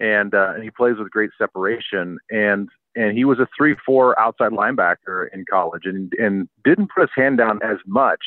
and 0.00 0.34
uh, 0.34 0.54
and 0.54 0.64
he 0.64 0.70
plays 0.70 0.96
with 0.98 1.12
great 1.12 1.30
separation. 1.38 2.18
And 2.28 2.68
and 2.96 3.16
he 3.16 3.24
was 3.24 3.38
a 3.38 3.46
three 3.56 3.76
four 3.86 4.18
outside 4.18 4.50
linebacker 4.50 5.28
in 5.32 5.44
college 5.48 5.82
and 5.84 6.12
and 6.18 6.48
didn't 6.64 6.90
put 6.92 7.02
his 7.02 7.10
hand 7.14 7.38
down 7.38 7.60
as 7.62 7.78
much 7.86 8.18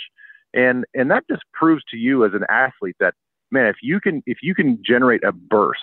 and 0.55 0.85
and 0.93 1.11
that 1.11 1.25
just 1.29 1.43
proves 1.53 1.83
to 1.91 1.97
you 1.97 2.25
as 2.25 2.31
an 2.33 2.45
athlete 2.49 2.95
that 2.99 3.13
man 3.51 3.67
if 3.67 3.77
you 3.81 3.99
can 3.99 4.23
if 4.25 4.39
you 4.41 4.55
can 4.55 4.79
generate 4.83 5.23
a 5.23 5.31
burst 5.31 5.81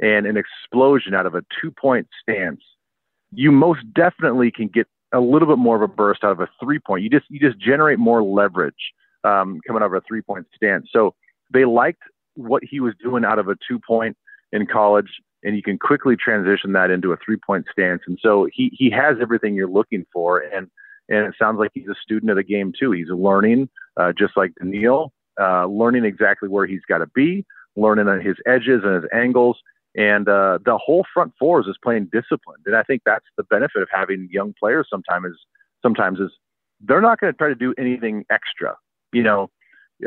and 0.00 0.26
an 0.26 0.36
explosion 0.36 1.14
out 1.14 1.26
of 1.26 1.34
a 1.34 1.42
two 1.60 1.70
point 1.70 2.06
stance 2.20 2.62
you 3.32 3.50
most 3.52 3.80
definitely 3.94 4.50
can 4.50 4.68
get 4.68 4.86
a 5.12 5.20
little 5.20 5.48
bit 5.48 5.58
more 5.58 5.76
of 5.76 5.82
a 5.82 5.88
burst 5.88 6.24
out 6.24 6.32
of 6.32 6.40
a 6.40 6.48
three 6.62 6.78
point 6.78 7.02
you 7.02 7.10
just 7.10 7.26
you 7.28 7.38
just 7.38 7.58
generate 7.58 7.98
more 7.98 8.22
leverage 8.22 8.92
um, 9.24 9.60
coming 9.66 9.82
out 9.82 9.86
of 9.86 9.94
a 9.94 10.00
three 10.06 10.22
point 10.22 10.46
stance 10.54 10.88
so 10.92 11.14
they 11.52 11.64
liked 11.64 12.02
what 12.34 12.62
he 12.64 12.80
was 12.80 12.94
doing 13.02 13.24
out 13.24 13.38
of 13.38 13.48
a 13.48 13.56
two 13.68 13.78
point 13.78 14.16
in 14.52 14.66
college 14.66 15.08
and 15.42 15.56
you 15.56 15.62
can 15.62 15.78
quickly 15.78 16.16
transition 16.16 16.72
that 16.72 16.90
into 16.90 17.12
a 17.12 17.16
three 17.24 17.36
point 17.36 17.66
stance. 17.72 18.02
And 18.06 18.18
so 18.20 18.48
he, 18.52 18.70
he 18.76 18.90
has 18.90 19.16
everything 19.20 19.54
you're 19.54 19.68
looking 19.68 20.04
for. 20.12 20.40
And, 20.40 20.68
and 21.08 21.26
it 21.26 21.34
sounds 21.38 21.58
like 21.58 21.70
he's 21.74 21.88
a 21.88 21.94
student 22.02 22.30
of 22.30 22.36
the 22.36 22.42
game 22.42 22.72
too. 22.78 22.92
He's 22.92 23.08
learning, 23.08 23.68
uh, 23.96 24.12
just 24.16 24.36
like 24.36 24.52
Danielle, 24.56 25.12
uh, 25.40 25.66
learning 25.66 26.04
exactly 26.04 26.48
where 26.48 26.66
he's 26.66 26.82
got 26.88 26.98
to 26.98 27.06
be, 27.06 27.44
learning 27.76 28.08
on 28.08 28.20
his 28.20 28.36
edges 28.46 28.82
and 28.84 28.94
his 28.94 29.10
angles. 29.12 29.58
And 29.96 30.28
uh, 30.28 30.58
the 30.64 30.78
whole 30.78 31.04
front 31.12 31.32
four 31.38 31.60
is 31.60 31.66
playing 31.82 32.10
disciplined. 32.12 32.62
And 32.66 32.76
I 32.76 32.82
think 32.82 33.02
that's 33.04 33.24
the 33.36 33.42
benefit 33.44 33.82
of 33.82 33.88
having 33.92 34.28
young 34.30 34.54
players 34.58 34.86
sometimes 34.88 35.26
is 35.32 35.38
sometimes 35.82 36.20
is 36.20 36.30
they're 36.80 37.00
not 37.00 37.18
going 37.18 37.32
to 37.32 37.36
try 37.36 37.48
to 37.48 37.54
do 37.54 37.74
anything 37.76 38.24
extra. 38.30 38.76
You 39.12 39.22
know, 39.22 39.50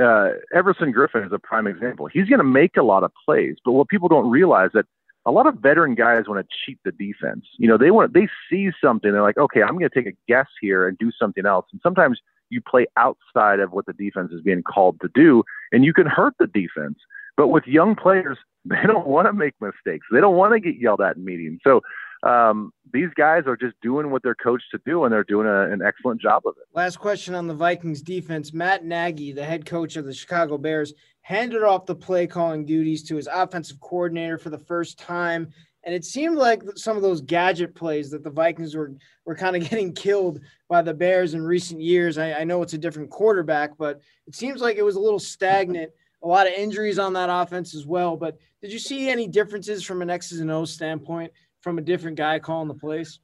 uh, 0.01 0.29
Everson 0.53 0.93
Griffen 0.93 1.25
is 1.25 1.33
a 1.33 1.39
prime 1.39 1.67
example. 1.67 2.07
He's 2.07 2.27
going 2.27 2.39
to 2.39 2.45
make 2.45 2.77
a 2.77 2.83
lot 2.83 3.03
of 3.03 3.11
plays, 3.25 3.57
but 3.65 3.73
what 3.73 3.89
people 3.89 4.07
don't 4.07 4.29
realize 4.29 4.69
that 4.73 4.85
a 5.25 5.31
lot 5.31 5.47
of 5.47 5.55
veteran 5.55 5.95
guys 5.95 6.25
want 6.27 6.45
to 6.45 6.55
cheat 6.65 6.79
the 6.83 6.91
defense. 6.91 7.45
You 7.57 7.67
know, 7.67 7.77
they 7.77 7.91
want 7.91 8.13
they 8.13 8.27
see 8.49 8.71
something, 8.83 9.11
they're 9.11 9.21
like, 9.21 9.37
okay, 9.37 9.61
I'm 9.61 9.77
going 9.77 9.89
to 9.89 9.95
take 9.95 10.07
a 10.07 10.17
guess 10.27 10.47
here 10.59 10.87
and 10.87 10.97
do 10.97 11.11
something 11.17 11.45
else. 11.45 11.65
And 11.71 11.79
sometimes 11.81 12.19
you 12.53 12.61
play 12.61 12.85
outside 12.97 13.59
of 13.59 13.71
what 13.71 13.85
the 13.85 13.93
defense 13.93 14.31
is 14.31 14.41
being 14.41 14.63
called 14.63 14.99
to 15.01 15.09
do, 15.13 15.43
and 15.71 15.83
you 15.83 15.93
can 15.93 16.07
hurt 16.07 16.35
the 16.39 16.47
defense. 16.47 16.99
But 17.35 17.47
with 17.47 17.65
young 17.65 17.95
players, 17.95 18.37
They 18.69 18.87
don't 18.87 19.07
want 19.07 19.27
to 19.27 19.33
make 19.33 19.55
mistakes. 19.59 20.05
They 20.11 20.21
don't 20.21 20.37
want 20.37 20.53
to 20.53 20.59
get 20.59 20.79
yelled 20.79 21.01
at 21.01 21.17
in 21.17 21.25
meetings. 21.25 21.59
So 21.65 21.81
um, 22.23 22.71
these 22.93 23.09
guys 23.15 23.43
are 23.45 23.57
just 23.57 23.75
doing 23.81 24.09
what 24.09 24.23
they're 24.23 24.35
coached 24.35 24.67
to 24.71 24.79
do, 24.85 25.03
and 25.03 25.11
they're 25.11 25.25
doing 25.25 25.47
a, 25.47 25.69
an 25.69 25.81
excellent 25.85 26.21
job 26.21 26.43
of 26.45 26.53
it. 26.57 26.63
Last 26.73 26.97
question 26.97 27.35
on 27.35 27.47
the 27.47 27.53
Vikings 27.53 28.01
defense. 28.01 28.53
Matt 28.53 28.85
Nagy, 28.85 29.33
the 29.33 29.43
head 29.43 29.65
coach 29.65 29.97
of 29.97 30.05
the 30.05 30.13
Chicago 30.13 30.57
Bears, 30.57 30.93
handed 31.21 31.63
off 31.63 31.85
the 31.85 31.95
play 31.95 32.25
calling 32.25 32.65
duties 32.65 33.03
to 33.03 33.17
his 33.17 33.27
offensive 33.31 33.81
coordinator 33.81 34.37
for 34.37 34.49
the 34.49 34.57
first 34.57 34.97
time. 34.97 35.49
And 35.85 35.93
it 35.93 36.05
seemed 36.05 36.37
like 36.37 36.63
some 36.75 36.95
of 36.95 37.03
those 37.03 37.21
gadget 37.21 37.75
plays 37.75 38.09
that 38.11 38.23
the 38.23 38.29
Vikings 38.29 38.75
were, 38.75 38.93
were 39.25 39.35
kind 39.35 39.55
of 39.55 39.63
getting 39.69 39.93
killed 39.93 40.39
by 40.69 40.81
the 40.81 40.93
Bears 40.93 41.33
in 41.33 41.43
recent 41.43 41.81
years. 41.81 42.17
I, 42.17 42.33
I 42.33 42.43
know 42.43 42.61
it's 42.61 42.73
a 42.73 42.77
different 42.77 43.09
quarterback, 43.09 43.77
but 43.77 44.01
it 44.27 44.35
seems 44.35 44.61
like 44.61 44.77
it 44.77 44.83
was 44.83 44.95
a 44.95 45.01
little 45.01 45.19
stagnant. 45.19 45.91
A 46.23 46.27
lot 46.27 46.47
of 46.47 46.53
injuries 46.53 46.99
on 46.99 47.11
that 47.13 47.29
offense 47.29 47.75
as 47.75 47.85
well. 47.85 48.15
But 48.15 48.37
did 48.61 48.71
you 48.71 48.79
see 48.79 49.09
any 49.09 49.27
differences 49.27 49.83
from 49.83 50.01
an 50.01 50.09
X's 50.09 50.39
and 50.39 50.49
O's 50.49 50.71
standpoint 50.71 51.33
from 51.61 51.77
a 51.77 51.81
different 51.81 52.17
guy 52.17 52.39
calling 52.39 52.69
the 52.69 52.73
plays? 52.73 53.19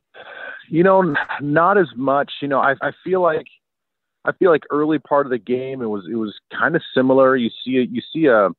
You 0.67 0.83
know, 0.83 1.15
not 1.41 1.77
as 1.77 1.87
much. 1.95 2.31
You 2.41 2.49
know, 2.49 2.59
I, 2.59 2.75
I 2.81 2.91
feel 3.05 3.21
like 3.21 3.47
I 4.25 4.33
feel 4.33 4.51
like 4.51 4.63
early 4.69 4.99
part 4.99 5.25
of 5.25 5.29
the 5.29 5.37
game 5.37 5.81
it 5.81 5.87
was 5.87 6.05
it 6.11 6.15
was 6.15 6.35
kind 6.51 6.75
of 6.75 6.81
similar. 6.93 7.37
You 7.37 7.49
see 7.63 7.77
it, 7.77 7.89
you 7.89 8.01
see 8.13 8.25
a 8.25 8.49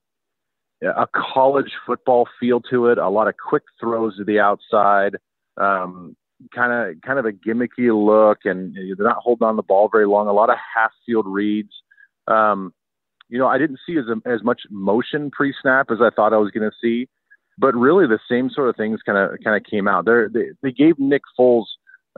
a 0.82 1.06
college 1.14 1.72
football 1.86 2.28
feel 2.38 2.60
to 2.70 2.86
it. 2.86 2.98
A 2.98 3.08
lot 3.08 3.28
of 3.28 3.34
quick 3.36 3.64
throws 3.78 4.16
to 4.16 4.24
the 4.24 4.40
outside, 4.40 5.16
um, 5.56 6.16
kind 6.54 6.72
of 6.72 7.00
kind 7.02 7.18
of 7.18 7.26
a 7.26 7.32
gimmicky 7.32 7.90
look, 7.94 8.38
and 8.44 8.74
they're 8.74 9.06
not 9.06 9.18
holding 9.18 9.46
on 9.46 9.56
the 9.56 9.62
ball 9.62 9.88
very 9.90 10.06
long. 10.06 10.26
A 10.26 10.32
lot 10.32 10.50
of 10.50 10.56
half 10.74 10.92
field 11.04 11.26
reads. 11.26 11.72
Um, 12.26 12.72
you 13.28 13.38
know, 13.38 13.46
I 13.46 13.58
didn't 13.58 13.80
see 13.86 13.96
as 13.96 14.04
as 14.26 14.42
much 14.42 14.62
motion 14.70 15.30
pre 15.30 15.54
snap 15.60 15.90
as 15.90 15.98
I 16.00 16.10
thought 16.10 16.32
I 16.32 16.38
was 16.38 16.50
going 16.50 16.68
to 16.68 16.76
see 16.80 17.08
but 17.60 17.74
really 17.74 18.06
the 18.06 18.18
same 18.28 18.48
sort 18.48 18.70
of 18.70 18.76
things 18.76 19.00
kind 19.04 19.18
of 19.18 19.38
kind 19.44 19.54
of 19.54 19.70
came 19.70 19.86
out. 19.86 20.06
They're, 20.06 20.28
they 20.28 20.46
they 20.62 20.72
gave 20.72 20.98
Nick 20.98 21.22
Foles 21.38 21.66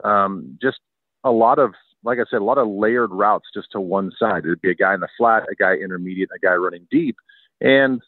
um, 0.03 0.57
just 0.61 0.79
a 1.23 1.31
lot 1.31 1.59
of 1.59 1.73
like 2.05 2.17
I 2.19 2.23
said, 2.29 2.41
a 2.41 2.43
lot 2.43 2.57
of 2.57 2.67
layered 2.67 3.11
routes 3.11 3.47
just 3.53 3.71
to 3.71 3.79
one 3.79 4.11
side. 4.17 4.43
It'd 4.43 4.61
be 4.61 4.71
a 4.71 4.75
guy 4.75 4.93
in 4.93 4.99
the 4.99 5.07
flat, 5.17 5.43
a 5.49 5.55
guy 5.55 5.73
intermediate, 5.73 6.29
a 6.35 6.39
guy 6.39 6.53
running 6.53 6.85
deep, 6.91 7.15
and 7.61 8.01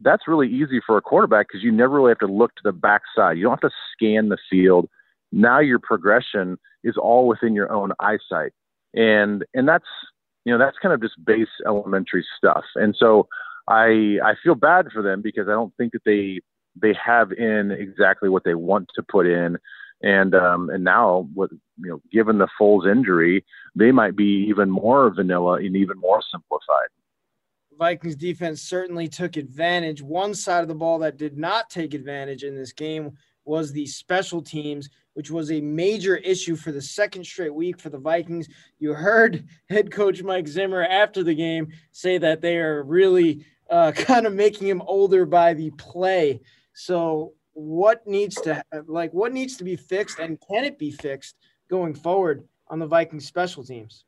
that's 0.00 0.28
really 0.28 0.48
easy 0.48 0.80
for 0.84 0.96
a 0.96 1.02
quarterback 1.02 1.48
because 1.48 1.62
you 1.62 1.72
never 1.72 1.94
really 1.94 2.10
have 2.10 2.18
to 2.18 2.26
look 2.26 2.54
to 2.56 2.62
the 2.64 2.72
backside. 2.72 3.36
You 3.36 3.44
don't 3.44 3.62
have 3.62 3.70
to 3.70 3.76
scan 3.92 4.28
the 4.28 4.38
field. 4.50 4.88
Now 5.32 5.58
your 5.58 5.78
progression 5.78 6.58
is 6.84 6.96
all 6.96 7.26
within 7.26 7.54
your 7.54 7.72
own 7.72 7.92
eyesight, 8.00 8.52
and 8.94 9.44
and 9.54 9.68
that's 9.68 9.86
you 10.44 10.52
know 10.52 10.58
that's 10.58 10.78
kind 10.80 10.94
of 10.94 11.00
just 11.00 11.22
base 11.24 11.48
elementary 11.66 12.24
stuff. 12.36 12.64
And 12.74 12.94
so 12.98 13.28
I 13.68 14.18
I 14.22 14.34
feel 14.42 14.54
bad 14.54 14.88
for 14.92 15.02
them 15.02 15.22
because 15.22 15.48
I 15.48 15.52
don't 15.52 15.74
think 15.76 15.92
that 15.92 16.04
they 16.04 16.40
they 16.80 16.94
have 16.94 17.32
in 17.32 17.70
exactly 17.70 18.28
what 18.28 18.44
they 18.44 18.54
want 18.54 18.88
to 18.94 19.02
put 19.02 19.26
in. 19.26 19.56
And 20.02 20.34
um, 20.34 20.68
and 20.68 20.84
now, 20.84 21.26
what 21.32 21.50
you 21.80 21.90
know, 21.90 22.02
given 22.12 22.38
the 22.38 22.48
Foles 22.60 22.90
injury, 22.90 23.44
they 23.74 23.92
might 23.92 24.14
be 24.14 24.46
even 24.48 24.70
more 24.70 25.10
vanilla 25.10 25.54
and 25.54 25.74
even 25.74 25.98
more 25.98 26.20
simplified. 26.30 26.88
Vikings 27.78 28.16
defense 28.16 28.62
certainly 28.62 29.08
took 29.08 29.36
advantage. 29.36 30.02
One 30.02 30.34
side 30.34 30.62
of 30.62 30.68
the 30.68 30.74
ball 30.74 30.98
that 31.00 31.16
did 31.16 31.36
not 31.36 31.70
take 31.70 31.94
advantage 31.94 32.42
in 32.44 32.56
this 32.56 32.72
game 32.72 33.12
was 33.44 33.72
the 33.72 33.86
special 33.86 34.42
teams, 34.42 34.90
which 35.14 35.30
was 35.30 35.50
a 35.50 35.60
major 35.60 36.16
issue 36.16 36.56
for 36.56 36.72
the 36.72 36.82
second 36.82 37.24
straight 37.24 37.54
week 37.54 37.78
for 37.78 37.90
the 37.90 37.98
Vikings. 37.98 38.48
You 38.78 38.92
heard 38.92 39.46
head 39.70 39.90
coach 39.90 40.22
Mike 40.22 40.48
Zimmer 40.48 40.82
after 40.82 41.22
the 41.22 41.34
game 41.34 41.68
say 41.92 42.18
that 42.18 42.40
they 42.40 42.58
are 42.58 42.82
really 42.82 43.46
uh, 43.70 43.92
kind 43.96 44.26
of 44.26 44.34
making 44.34 44.68
him 44.68 44.82
older 44.86 45.24
by 45.24 45.54
the 45.54 45.70
play. 45.72 46.40
So 46.74 47.32
what 47.52 48.06
needs 48.06 48.34
to 48.42 48.62
like 48.86 49.14
what 49.14 49.32
needs 49.32 49.56
to 49.56 49.64
be 49.64 49.76
fixed 49.76 50.18
and 50.18 50.38
can 50.46 50.64
it 50.64 50.78
be 50.78 50.90
fixed 50.90 51.36
going 51.70 51.94
forward 51.94 52.46
on 52.68 52.78
the 52.78 52.86
Vikings 52.86 53.26
special 53.26 53.64
teams? 53.64 54.04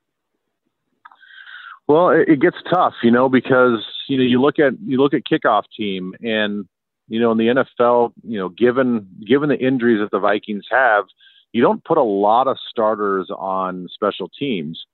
Well, 1.88 2.10
it 2.10 2.40
gets 2.40 2.58
tough, 2.70 2.94
you 3.02 3.10
know, 3.10 3.30
because 3.30 3.84
you 4.08 4.18
know 4.18 4.22
you 4.22 4.40
look 4.40 4.58
at 4.58 4.74
you 4.84 4.98
look 4.98 5.14
at 5.14 5.22
kickoff 5.24 5.62
team 5.76 6.14
and 6.20 6.66
you 7.08 7.18
know 7.18 7.32
in 7.32 7.38
the 7.38 7.46
NFL, 7.46 8.12
you 8.22 8.38
know, 8.38 8.50
given 8.50 9.08
given 9.26 9.48
the 9.48 9.58
injuries 9.58 10.00
that 10.00 10.10
the 10.10 10.18
Vikings 10.18 10.66
have, 10.70 11.06
you 11.52 11.62
don't 11.62 11.82
put 11.84 11.96
a 11.96 12.02
lot 12.02 12.46
of 12.46 12.58
starters 12.68 13.30
on 13.30 13.88
special 13.92 14.28
teams. 14.38 14.84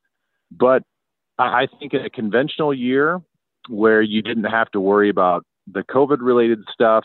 But 0.53 0.85
I 1.37 1.67
think 1.81 1.95
in 1.95 2.05
a 2.05 2.11
conventional 2.11 2.73
year 2.73 3.21
where 3.69 4.01
you 4.01 4.23
didn't 4.23 4.45
have 4.45 4.71
to 4.71 4.81
worry 4.81 5.09
about 5.09 5.45
the 5.67 5.83
COVID 5.83 6.19
related 6.21 6.61
stuff, 6.73 7.05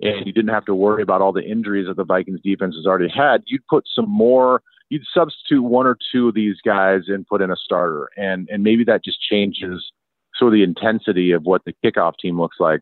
and 0.00 0.26
you 0.26 0.32
didn't 0.32 0.52
have 0.52 0.64
to 0.64 0.74
worry 0.74 1.02
about 1.02 1.20
all 1.20 1.32
the 1.32 1.44
injuries 1.44 1.86
that 1.86 1.96
the 1.96 2.04
Vikings 2.04 2.40
defense 2.42 2.74
has 2.74 2.86
already 2.86 3.08
had, 3.14 3.42
you'd 3.46 3.66
put 3.68 3.84
some 3.94 4.08
more, 4.08 4.62
you'd 4.90 5.06
substitute 5.14 5.62
one 5.62 5.86
or 5.86 5.96
two 6.12 6.28
of 6.28 6.34
these 6.34 6.56
guys 6.64 7.02
and 7.06 7.26
put 7.26 7.40
in 7.40 7.50
a 7.50 7.56
starter. 7.56 8.10
And, 8.16 8.48
and 8.50 8.62
maybe 8.62 8.84
that 8.84 9.04
just 9.04 9.22
changes 9.22 9.92
sort 10.36 10.48
of 10.48 10.54
the 10.54 10.64
intensity 10.64 11.30
of 11.30 11.44
what 11.44 11.62
the 11.64 11.74
kickoff 11.84 12.14
team 12.20 12.38
looks 12.40 12.56
like. 12.60 12.80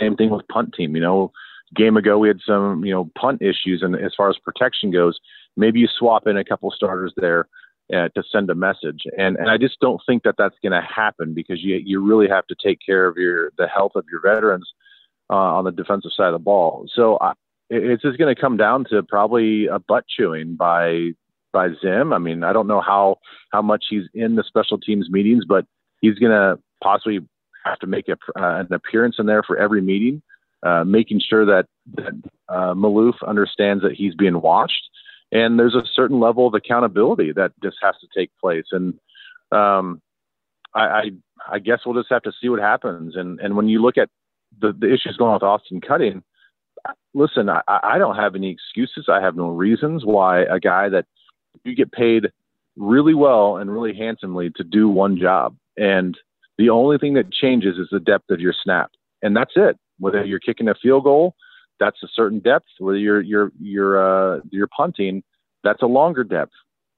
Same 0.00 0.16
thing 0.16 0.30
with 0.30 0.48
punt 0.48 0.74
team. 0.74 0.96
You 0.96 1.02
know, 1.02 1.32
game 1.74 1.96
ago 1.96 2.18
we 2.18 2.28
had 2.28 2.40
some, 2.44 2.84
you 2.84 2.92
know, 2.92 3.10
punt 3.18 3.42
issues. 3.42 3.82
And 3.82 3.94
as 3.94 4.12
far 4.16 4.30
as 4.30 4.36
protection 4.42 4.90
goes, 4.90 5.18
maybe 5.56 5.80
you 5.80 5.88
swap 5.98 6.26
in 6.26 6.36
a 6.36 6.44
couple 6.44 6.70
starters 6.70 7.12
there 7.16 7.48
uh, 7.94 8.08
to 8.14 8.22
send 8.30 8.48
a 8.50 8.54
message. 8.54 9.02
And 9.18 9.36
and 9.36 9.50
I 9.50 9.58
just 9.58 9.80
don't 9.80 10.00
think 10.06 10.22
that 10.22 10.36
that's 10.38 10.54
going 10.62 10.72
to 10.72 10.80
happen 10.80 11.34
because 11.34 11.62
you 11.62 11.76
you 11.84 12.00
really 12.02 12.28
have 12.28 12.46
to 12.46 12.56
take 12.64 12.78
care 12.84 13.06
of 13.06 13.16
your 13.16 13.50
the 13.58 13.66
health 13.66 13.92
of 13.94 14.04
your 14.10 14.20
veterans 14.22 14.70
uh, 15.28 15.34
on 15.34 15.64
the 15.64 15.72
defensive 15.72 16.12
side 16.16 16.28
of 16.28 16.34
the 16.34 16.38
ball. 16.38 16.86
So 16.94 17.18
I, 17.20 17.32
it's 17.70 18.02
just 18.02 18.18
going 18.18 18.34
to 18.34 18.40
come 18.40 18.56
down 18.56 18.84
to 18.90 19.02
probably 19.02 19.66
a 19.66 19.78
butt 19.78 20.04
chewing 20.08 20.56
by 20.56 21.10
by 21.52 21.68
Zim. 21.80 22.12
I 22.12 22.18
mean, 22.18 22.44
I 22.44 22.52
don't 22.52 22.66
know 22.66 22.80
how 22.80 23.18
how 23.52 23.62
much 23.62 23.86
he's 23.88 24.04
in 24.14 24.36
the 24.36 24.44
special 24.44 24.78
teams 24.78 25.08
meetings, 25.10 25.44
but 25.44 25.66
he's 26.00 26.18
going 26.18 26.32
to 26.32 26.60
possibly 26.82 27.20
have 27.64 27.78
to 27.78 27.86
make 27.86 28.08
a, 28.08 28.12
uh, 28.38 28.60
an 28.60 28.72
appearance 28.72 29.16
in 29.18 29.26
there 29.26 29.42
for 29.42 29.56
every 29.56 29.82
meeting, 29.82 30.22
uh, 30.62 30.84
making 30.84 31.20
sure 31.20 31.44
that, 31.44 31.66
that 31.94 32.12
uh, 32.48 32.74
Maloof 32.74 33.14
understands 33.26 33.82
that 33.82 33.92
he's 33.92 34.14
being 34.14 34.40
watched, 34.40 34.88
and 35.30 35.58
there's 35.58 35.74
a 35.74 35.84
certain 35.94 36.20
level 36.20 36.46
of 36.46 36.54
accountability 36.54 37.32
that 37.32 37.52
just 37.62 37.76
has 37.82 37.94
to 38.00 38.08
take 38.16 38.30
place. 38.40 38.66
And 38.72 38.94
um, 39.52 40.00
I, 40.74 40.80
I 40.80 41.10
I 41.52 41.58
guess 41.58 41.80
we'll 41.84 42.00
just 42.00 42.12
have 42.12 42.22
to 42.22 42.32
see 42.40 42.48
what 42.48 42.60
happens. 42.60 43.16
And 43.16 43.40
and 43.40 43.56
when 43.56 43.68
you 43.68 43.82
look 43.82 43.98
at 43.98 44.08
the, 44.60 44.72
the 44.72 44.92
issues 44.92 45.16
going 45.16 45.30
on 45.30 45.34
with 45.34 45.42
Austin 45.42 45.80
Cutting, 45.80 46.22
listen, 47.14 47.48
I, 47.48 47.62
I 47.66 47.98
don't 47.98 48.16
have 48.16 48.34
any 48.34 48.50
excuses. 48.50 49.06
I 49.08 49.20
have 49.20 49.36
no 49.36 49.48
reasons 49.48 50.04
why 50.04 50.42
a 50.42 50.60
guy 50.60 50.88
that 50.88 51.06
you 51.64 51.74
get 51.74 51.92
paid 51.92 52.30
really 52.76 53.14
well 53.14 53.56
and 53.56 53.70
really 53.70 53.94
handsomely 53.94 54.50
to 54.56 54.64
do 54.64 54.88
one 54.88 55.18
job. 55.18 55.56
And 55.76 56.16
the 56.58 56.70
only 56.70 56.98
thing 56.98 57.14
that 57.14 57.32
changes 57.32 57.76
is 57.78 57.88
the 57.90 58.00
depth 58.00 58.30
of 58.30 58.40
your 58.40 58.54
snap. 58.62 58.90
And 59.22 59.36
that's 59.36 59.52
it. 59.56 59.76
Whether 59.98 60.24
you're 60.24 60.40
kicking 60.40 60.68
a 60.68 60.74
field 60.74 61.04
goal, 61.04 61.34
that's 61.78 62.02
a 62.02 62.08
certain 62.14 62.38
depth. 62.40 62.66
Whether 62.78 62.98
you're 62.98 63.20
you're 63.20 63.52
you're 63.60 64.36
uh, 64.36 64.40
you're 64.50 64.68
punting, 64.68 65.22
that's 65.64 65.82
a 65.82 65.86
longer 65.86 66.24
depth. 66.24 66.52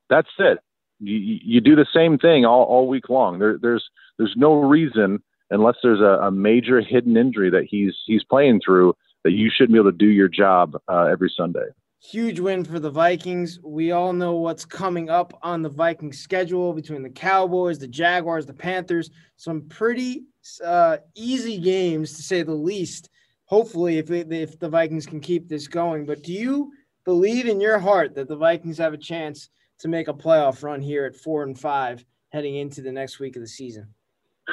That's 0.09 0.29
it. 0.39 0.59
You, 1.01 1.39
you 1.43 1.61
do 1.61 1.75
the 1.75 1.87
same 1.93 2.19
thing 2.19 2.45
all, 2.45 2.65
all 2.65 2.87
week 2.87 3.09
long. 3.09 3.39
There, 3.39 3.59
there's 3.61 3.85
there's 4.19 4.35
no 4.37 4.61
reason 4.63 5.23
unless 5.51 5.77
there's 5.83 6.01
a, 6.01 6.27
a 6.27 6.31
major 6.31 6.81
hidden 6.81 7.17
injury 7.17 7.51
that 7.51 7.67
he's 7.69 7.95
he's 8.07 8.25
playing 8.25 8.61
through, 8.65 8.95
that 9.25 9.33
you 9.33 9.51
shouldn't 9.51 9.73
be 9.73 9.79
able 9.79 9.91
to 9.91 9.97
do 9.97 10.07
your 10.07 10.29
job 10.29 10.77
uh, 10.89 11.05
every 11.05 11.33
Sunday. 11.37 11.67
Huge 12.01 12.41
win 12.41 12.65
for 12.65 12.81
the 12.81 12.91
Vikings. 12.91 13.61
We 13.63 13.93
all 13.93 14.13
know 14.13 14.35
what's 14.35 14.65
coming 14.65 15.09
up 15.09 15.39
on 15.43 15.63
the 15.63 15.69
Vikings 15.69 16.19
schedule 16.19 16.73
between 16.73 17.03
the 17.03 17.11
Cowboys, 17.11 17.79
the 17.79 17.87
Jaguars, 17.87 18.45
the 18.45 18.53
Panthers. 18.53 19.11
Some 19.37 19.63
pretty 19.69 20.25
uh, 20.65 20.97
easy 21.15 21.59
games 21.59 22.15
to 22.15 22.23
say 22.23 22.43
the 22.43 22.53
least. 22.53 23.09
Hopefully, 23.45 23.99
if 23.99 24.11
if 24.11 24.59
the 24.59 24.69
Vikings 24.69 25.07
can 25.07 25.21
keep 25.21 25.49
this 25.49 25.69
going. 25.69 26.05
But 26.05 26.23
do 26.23 26.33
you 26.33 26.73
believe 27.05 27.47
in 27.47 27.61
your 27.61 27.79
heart 27.79 28.17
that 28.17 28.27
the 28.27 28.37
Vikings 28.37 28.79
have 28.79 28.95
a 28.95 28.99
chance 28.99 29.49
to 29.79 29.89
make 29.89 30.09
a 30.09 30.15
playoff 30.15 30.65
run 30.65 30.81
here 30.81 31.05
at 31.05 31.15
four 31.15 31.45
and 31.45 31.59
five 31.59 32.05
heading 32.31 32.57
into 32.57 32.83
the 32.83 32.93
next 32.93 33.21
week 33.21 33.37
of 33.37 33.43
the 33.43 33.49
season? 33.49 33.95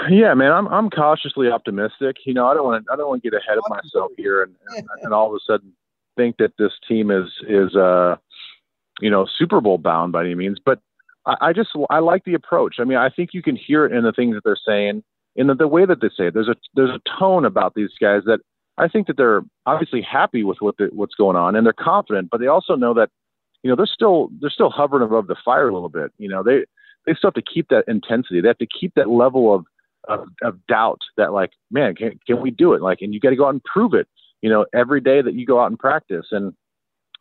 Yeah, 0.09 0.33
man, 0.33 0.51
I'm 0.51 0.67
I'm 0.67 0.89
cautiously 0.89 1.49
optimistic. 1.49 2.17
You 2.25 2.33
know, 2.33 2.47
I 2.47 2.53
don't 2.53 2.65
want 2.65 2.85
to 2.85 2.93
I 2.93 2.95
don't 2.95 3.09
want 3.09 3.23
to 3.23 3.29
get 3.29 3.37
ahead 3.37 3.57
of 3.57 3.63
myself 3.69 4.11
here 4.17 4.43
and, 4.43 4.55
and 4.75 4.87
and 5.01 5.13
all 5.13 5.27
of 5.27 5.33
a 5.33 5.39
sudden 5.45 5.73
think 6.15 6.37
that 6.37 6.53
this 6.59 6.73
team 6.87 7.11
is 7.11 7.29
is 7.47 7.75
uh 7.75 8.15
you 9.01 9.09
know 9.09 9.25
Super 9.37 9.61
Bowl 9.61 9.77
bound 9.77 10.11
by 10.11 10.21
any 10.21 10.35
means. 10.35 10.59
But 10.63 10.79
I, 11.25 11.35
I 11.41 11.53
just 11.53 11.69
I 11.89 11.99
like 11.99 12.23
the 12.23 12.35
approach. 12.35 12.75
I 12.79 12.83
mean, 12.83 12.97
I 12.97 13.09
think 13.09 13.31
you 13.33 13.41
can 13.41 13.55
hear 13.55 13.85
it 13.85 13.91
in 13.91 14.03
the 14.03 14.11
things 14.11 14.35
that 14.35 14.43
they're 14.43 14.57
saying, 14.63 15.03
in 15.35 15.47
the, 15.47 15.55
the 15.55 15.67
way 15.67 15.85
that 15.85 16.01
they 16.01 16.09
say 16.09 16.27
it. 16.27 16.33
There's 16.33 16.49
a 16.49 16.55
there's 16.75 16.91
a 16.91 17.19
tone 17.19 17.45
about 17.45 17.73
these 17.73 17.91
guys 17.99 18.23
that 18.25 18.39
I 18.77 18.87
think 18.87 19.07
that 19.07 19.17
they're 19.17 19.41
obviously 19.65 20.01
happy 20.01 20.43
with 20.43 20.57
what 20.59 20.77
the, 20.77 20.89
what's 20.93 21.15
going 21.15 21.35
on 21.35 21.55
and 21.55 21.65
they're 21.65 21.73
confident, 21.73 22.29
but 22.29 22.39
they 22.39 22.47
also 22.47 22.75
know 22.75 22.93
that 22.93 23.09
you 23.63 23.69
know 23.69 23.75
they're 23.75 23.87
still 23.87 24.29
they're 24.39 24.49
still 24.49 24.69
hovering 24.69 25.03
above 25.03 25.27
the 25.27 25.35
fire 25.43 25.67
a 25.67 25.73
little 25.73 25.89
bit. 25.89 26.11
You 26.17 26.29
know, 26.29 26.43
they 26.43 26.65
they 27.05 27.13
still 27.13 27.29
have 27.29 27.33
to 27.33 27.41
keep 27.41 27.69
that 27.69 27.85
intensity. 27.87 28.41
They 28.41 28.47
have 28.47 28.57
to 28.59 28.67
keep 28.67 28.93
that 28.95 29.09
level 29.09 29.53
of 29.53 29.65
of, 30.09 30.27
of 30.41 30.65
doubt 30.67 31.01
that 31.15 31.31
like, 31.31 31.51
man, 31.71 31.95
can, 31.95 32.19
can 32.25 32.41
we 32.41 32.51
do 32.51 32.73
it? 32.73 32.81
Like, 32.81 32.99
and 33.01 33.13
you 33.13 33.19
got 33.19 33.29
to 33.29 33.35
go 33.35 33.45
out 33.45 33.53
and 33.53 33.63
prove 33.63 33.93
it, 33.93 34.07
you 34.41 34.49
know, 34.49 34.65
every 34.73 34.99
day 34.99 35.21
that 35.21 35.35
you 35.35 35.45
go 35.45 35.61
out 35.61 35.67
and 35.67 35.79
practice. 35.79 36.27
And 36.31 36.53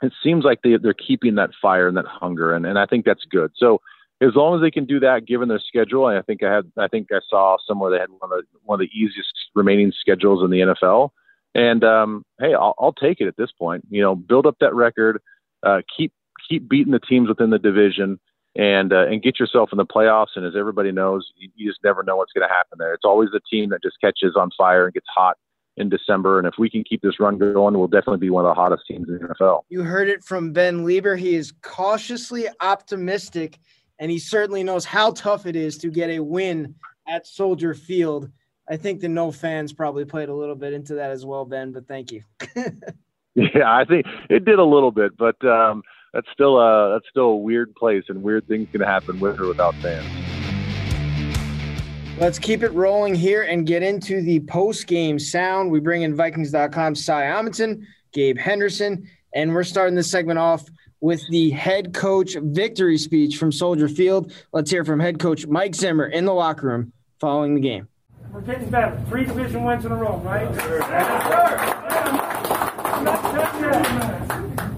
it 0.03 0.13
seems 0.23 0.45
like 0.45 0.61
they, 0.63 0.77
they're 0.83 0.95
keeping 0.95 1.37
that 1.37 1.51
fire 1.61 1.87
and 1.87 1.97
that 1.97 2.07
hunger. 2.07 2.55
And, 2.55 2.67
and 2.67 2.79
I 2.79 2.87
think 2.87 3.05
that's 3.05 3.25
good. 3.31 3.53
So 3.57 3.81
as 4.21 4.35
long 4.35 4.57
as 4.57 4.63
they 4.63 4.71
can 4.71 4.85
do 4.85 4.99
that, 5.01 5.27
given 5.27 5.49
their 5.49 5.61
schedule, 5.61 6.09
and 6.09 6.19
I 6.19 6.23
think 6.23 6.43
I 6.43 6.53
had, 6.53 6.73
I 6.77 6.89
think 6.89 7.09
I 7.13 7.21
saw 7.29 7.57
somewhere 7.67 7.91
they 7.91 7.99
had 7.99 8.11
one 8.11 8.33
of 8.33 8.39
the, 8.39 8.43
one 8.65 8.81
of 8.81 8.87
the 8.87 8.99
easiest 8.99 9.33
remaining 9.55 9.93
schedules 9.99 10.43
in 10.43 10.51
the 10.51 10.75
NFL. 10.75 11.11
And 11.55 11.85
um, 11.85 12.25
hey, 12.41 12.55
I'll, 12.55 12.75
I'll 12.79 12.93
take 12.93 13.21
it 13.21 13.29
at 13.29 13.37
this 13.37 13.53
point. 13.53 13.85
You 13.91 14.03
know, 14.03 14.15
build 14.15 14.47
up 14.47 14.57
that 14.61 14.75
record, 14.75 15.21
uh, 15.63 15.83
keep 15.97 16.13
keep 16.49 16.69
beating 16.69 16.93
the 16.93 17.01
teams 17.01 17.29
within 17.29 17.51
the 17.51 17.59
division, 17.59 18.19
and 18.59 18.93
uh, 18.93 19.07
and 19.07 19.23
get 19.23 19.39
yourself 19.39 19.71
in 19.73 19.79
the 19.79 19.87
playoffs. 19.87 20.37
And 20.37 20.45
as 20.45 20.55
everybody 20.59 20.93
knows, 20.93 21.31
you, 21.37 21.49
you 21.55 21.71
just 21.71 21.83
never 21.83 22.03
know 22.03 22.17
what's 22.17 22.33
going 22.33 22.47
to 22.47 22.53
happen 22.53 22.77
there. 22.79 22.93
It's 22.93 23.05
always 23.05 23.31
the 23.31 23.41
team 23.51 23.71
that 23.71 23.83
just 23.83 23.97
catches 24.01 24.37
on 24.37 24.51
fire 24.59 24.85
and 24.85 24.93
gets 24.93 25.07
hot 25.17 25.39
in 25.77 25.89
December. 25.89 26.39
And 26.39 26.47
if 26.47 26.55
we 26.59 26.69
can 26.69 26.83
keep 26.83 27.01
this 27.01 27.21
run 27.21 27.39
going, 27.39 27.79
we'll 27.79 27.87
definitely 27.87 28.19
be 28.19 28.31
one 28.31 28.45
of 28.45 28.51
the 28.51 28.61
hottest 28.61 28.83
teams 28.89 29.09
in 29.09 29.19
the 29.19 29.29
NFL. 29.29 29.61
You 29.69 29.85
heard 29.85 30.09
it 30.09 30.25
from 30.25 30.53
Ben 30.53 30.85
Leber. 30.85 31.17
He 31.17 31.37
is 31.37 31.53
cautiously 31.63 32.47
optimistic, 32.61 33.59
and 34.01 34.11
he 34.11 34.19
certainly 34.19 34.65
knows 34.65 34.85
how 34.85 35.13
tough 35.13 35.47
it 35.47 35.55
is 35.55 35.79
to 35.79 35.89
get 35.89 36.11
a 36.11 36.19
win 36.19 36.75
at 37.07 37.29
Soldier 37.29 37.75
Field. 37.75 38.29
I 38.69 38.77
think 38.77 39.01
the 39.01 39.09
no 39.09 39.31
fans 39.31 39.73
probably 39.73 40.05
played 40.05 40.29
a 40.29 40.35
little 40.35 40.57
bit 40.57 40.73
into 40.73 40.95
that 40.95 41.11
as 41.13 41.25
well, 41.25 41.45
Ben, 41.45 41.71
but 41.71 41.87
thank 41.87 42.11
you. 42.11 42.23
yeah, 43.37 43.73
I 43.73 43.85
think 43.85 44.05
it 44.29 44.45
did 44.45 44.59
a 44.59 44.65
little 44.65 44.91
bit, 44.91 45.17
but 45.17 45.43
um, 45.47 45.83
that's 46.19 46.33
still 46.33 46.59
a 46.59 46.95
that's 46.95 47.09
still 47.09 47.27
a 47.27 47.37
weird 47.37 47.73
place, 47.77 48.03
and 48.09 48.21
weird 48.25 48.49
things 48.49 48.67
can 48.73 48.81
happen 48.81 49.21
with 49.21 49.39
or 49.39 49.47
without 49.47 49.73
fans. 49.77 50.05
Let's 52.19 52.41
keep 52.41 52.65
it 52.65 52.71
rolling 52.71 53.15
here 53.15 53.45
and 53.45 53.65
get 53.65 53.85
into 53.85 54.21
the 54.21 54.41
post 54.41 54.89
game 54.89 55.21
sound. 55.21 55.71
We 55.71 55.79
bring 55.79 56.03
in 56.03 56.17
Vikings.com 56.17 56.97
Cy 56.97 57.23
Amundson, 57.23 57.85
Gabe 58.13 58.37
Henderson, 58.37 59.09
and 59.33 59.55
we're 59.55 59.63
starting 59.63 59.95
this 59.95 60.11
segment 60.11 60.41
off 60.41 60.69
with 61.01 61.23
the 61.31 61.51
head 61.51 61.95
coach 61.95 62.35
victory 62.35 62.99
speech 62.99 63.37
from 63.37 63.53
Soldier 63.53 63.89
Field. 63.89 64.33
Let's 64.53 64.73
hear 64.73 64.85
from 64.85 64.99
head 64.99 65.21
coach 65.21 65.47
Mike 65.47 65.77
Zimmer 65.77 66.07
in 66.07 66.25
the 66.25 66.35
locker 66.35 66.67
room 66.67 66.93
following 67.21 67.55
the 67.55 67.61
game. 67.61 67.87
We're 68.33 68.41
getting 68.41 68.69
better. 68.71 69.01
Three 69.09 69.25
division 69.25 69.63
wins 69.63 69.85
in 69.85 69.93
a 69.93 69.97
row, 69.97 70.17
right? 70.25 70.49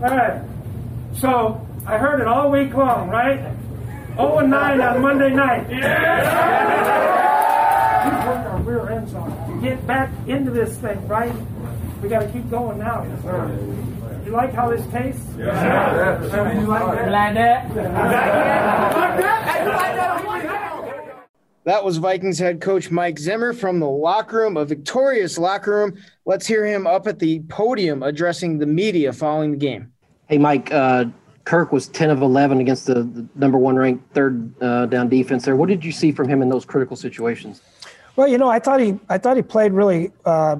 All 0.02 0.16
right. 0.16 0.59
So 1.20 1.66
I 1.86 1.98
heard 1.98 2.20
it 2.20 2.26
all 2.26 2.50
week 2.50 2.72
long, 2.72 3.10
right? 3.10 3.54
0 4.16 4.38
and 4.38 4.50
9 4.50 4.80
on 4.80 5.02
Monday 5.02 5.28
night. 5.28 5.70
Yeah. 5.70 6.70
We 8.06 8.10
worked 8.26 8.46
our 8.46 8.58
rear 8.62 8.88
ends 8.88 9.12
off 9.12 9.28
to 9.48 9.60
get 9.60 9.86
back 9.86 10.10
into 10.26 10.50
this 10.50 10.78
thing, 10.78 11.06
right? 11.06 11.34
We 12.02 12.08
got 12.08 12.20
to 12.20 12.28
keep 12.30 12.48
going 12.48 12.78
now. 12.78 13.04
You 14.24 14.32
like 14.32 14.54
how 14.54 14.70
this 14.70 14.86
tastes? 14.90 15.22
Yeah. 15.38 16.24
yeah. 16.24 16.58
You 16.58 16.66
like 16.66 16.86
that? 16.86 17.10
Like 17.10 17.34
that? 17.34 17.76
Like 20.26 20.42
that? 20.42 21.28
That 21.64 21.84
was 21.84 21.98
Vikings 21.98 22.38
head 22.38 22.62
coach 22.62 22.90
Mike 22.90 23.18
Zimmer 23.18 23.52
from 23.52 23.78
the 23.78 23.88
locker 23.88 24.38
room, 24.38 24.56
a 24.56 24.64
victorious 24.64 25.36
locker 25.36 25.72
room. 25.72 25.98
Let's 26.24 26.46
hear 26.46 26.64
him 26.64 26.86
up 26.86 27.06
at 27.06 27.18
the 27.18 27.40
podium 27.50 28.02
addressing 28.02 28.58
the 28.58 28.64
media 28.64 29.12
following 29.12 29.50
the 29.50 29.58
game. 29.58 29.92
Hey, 30.30 30.38
Mike, 30.38 30.72
uh, 30.72 31.06
Kirk 31.42 31.72
was 31.72 31.88
10 31.88 32.08
of 32.08 32.22
11 32.22 32.60
against 32.60 32.86
the, 32.86 33.02
the 33.02 33.26
number 33.34 33.58
one 33.58 33.74
ranked 33.74 34.14
third 34.14 34.54
uh, 34.62 34.86
down 34.86 35.08
defense 35.08 35.44
there. 35.44 35.56
What 35.56 35.68
did 35.68 35.84
you 35.84 35.90
see 35.90 36.12
from 36.12 36.28
him 36.28 36.40
in 36.40 36.48
those 36.48 36.64
critical 36.64 36.94
situations? 36.94 37.62
Well, 38.14 38.28
you 38.28 38.38
know, 38.38 38.48
I 38.48 38.60
thought 38.60 38.78
he, 38.78 38.96
I 39.08 39.18
thought 39.18 39.36
he 39.36 39.42
played 39.42 39.72
really 39.72 40.12
uh, 40.24 40.58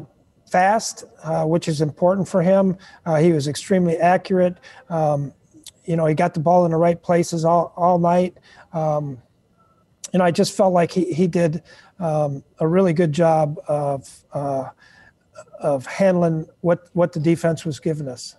fast, 0.50 1.04
uh, 1.22 1.44
which 1.44 1.68
is 1.68 1.82
important 1.82 2.26
for 2.26 2.42
him. 2.42 2.78
Uh, 3.06 3.18
he 3.18 3.30
was 3.30 3.46
extremely 3.46 3.96
accurate. 3.96 4.56
Um, 4.88 5.32
you 5.84 5.94
know, 5.94 6.04
he 6.06 6.16
got 6.16 6.34
the 6.34 6.40
ball 6.40 6.64
in 6.64 6.72
the 6.72 6.76
right 6.76 7.00
places 7.00 7.44
all, 7.44 7.72
all 7.76 8.00
night. 8.00 8.38
Um, 8.72 9.22
you 10.12 10.18
know, 10.18 10.24
I 10.24 10.32
just 10.32 10.56
felt 10.56 10.72
like 10.72 10.90
he, 10.90 11.12
he 11.12 11.28
did 11.28 11.62
um, 12.00 12.42
a 12.58 12.66
really 12.66 12.92
good 12.92 13.12
job 13.12 13.56
of, 13.68 14.24
uh, 14.32 14.70
of 15.60 15.86
handling 15.86 16.48
what, 16.60 16.88
what 16.92 17.12
the 17.12 17.20
defense 17.20 17.64
was 17.64 17.78
giving 17.78 18.08
us. 18.08 18.34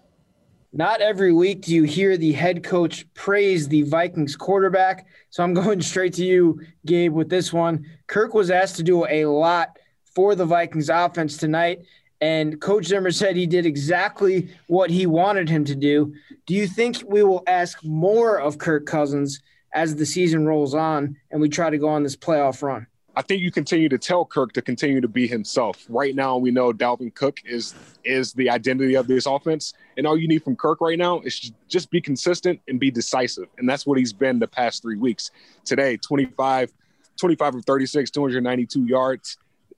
Not 0.73 1.01
every 1.01 1.33
week 1.33 1.63
do 1.63 1.75
you 1.75 1.83
hear 1.83 2.15
the 2.15 2.31
head 2.31 2.63
coach 2.63 3.05
praise 3.13 3.67
the 3.67 3.81
Vikings 3.81 4.37
quarterback. 4.37 5.05
So 5.29 5.43
I'm 5.43 5.53
going 5.61 5.81
straight 5.81 6.13
to 6.13 6.25
you, 6.25 6.61
Gabe, 6.85 7.13
with 7.13 7.29
this 7.29 7.51
one. 7.51 7.85
Kirk 8.07 8.33
was 8.33 8.49
asked 8.49 8.77
to 8.77 8.83
do 8.83 9.05
a 9.07 9.25
lot 9.25 9.77
for 10.15 10.33
the 10.33 10.45
Vikings 10.45 10.89
offense 10.89 11.37
tonight, 11.37 11.81
and 12.21 12.59
Coach 12.61 12.85
Zimmer 12.85 13.11
said 13.11 13.35
he 13.35 13.47
did 13.47 13.65
exactly 13.65 14.49
what 14.67 14.89
he 14.89 15.05
wanted 15.05 15.49
him 15.49 15.65
to 15.65 15.75
do. 15.75 16.13
Do 16.45 16.53
you 16.53 16.67
think 16.67 16.97
we 17.05 17.23
will 17.23 17.43
ask 17.47 17.83
more 17.83 18.39
of 18.39 18.57
Kirk 18.57 18.85
Cousins 18.85 19.41
as 19.73 19.95
the 19.95 20.05
season 20.05 20.45
rolls 20.45 20.75
on 20.75 21.17
and 21.31 21.41
we 21.41 21.49
try 21.49 21.69
to 21.69 21.77
go 21.77 21.89
on 21.89 22.03
this 22.03 22.15
playoff 22.15 22.61
run? 22.61 22.87
I 23.15 23.21
think 23.21 23.41
you 23.41 23.51
continue 23.51 23.89
to 23.89 23.97
tell 23.97 24.23
Kirk 24.23 24.53
to 24.53 24.61
continue 24.61 25.01
to 25.01 25.07
be 25.07 25.27
himself. 25.27 25.85
Right 25.89 26.15
now, 26.15 26.37
we 26.37 26.49
know 26.49 26.71
Dalvin 26.71 27.13
Cook 27.13 27.39
is 27.43 27.73
is 28.05 28.31
the 28.33 28.49
identity 28.49 28.95
of 28.95 29.07
this 29.07 29.25
offense, 29.25 29.73
and 29.97 30.07
all 30.07 30.17
you 30.17 30.27
need 30.29 30.43
from 30.43 30.55
Kirk 30.55 30.79
right 30.79 30.97
now 30.97 31.19
is 31.19 31.51
just 31.67 31.91
be 31.91 31.99
consistent 31.99 32.61
and 32.69 32.79
be 32.79 32.89
decisive, 32.89 33.49
and 33.57 33.67
that's 33.67 33.85
what 33.85 33.97
he's 33.97 34.13
been 34.13 34.39
the 34.39 34.47
past 34.47 34.81
three 34.81 34.95
weeks. 34.95 35.31
Today, 35.65 35.97
25, 35.97 36.71
25 37.19 37.55
of 37.55 37.65
36, 37.65 38.11
292 38.11 38.85
yards. 38.85 39.37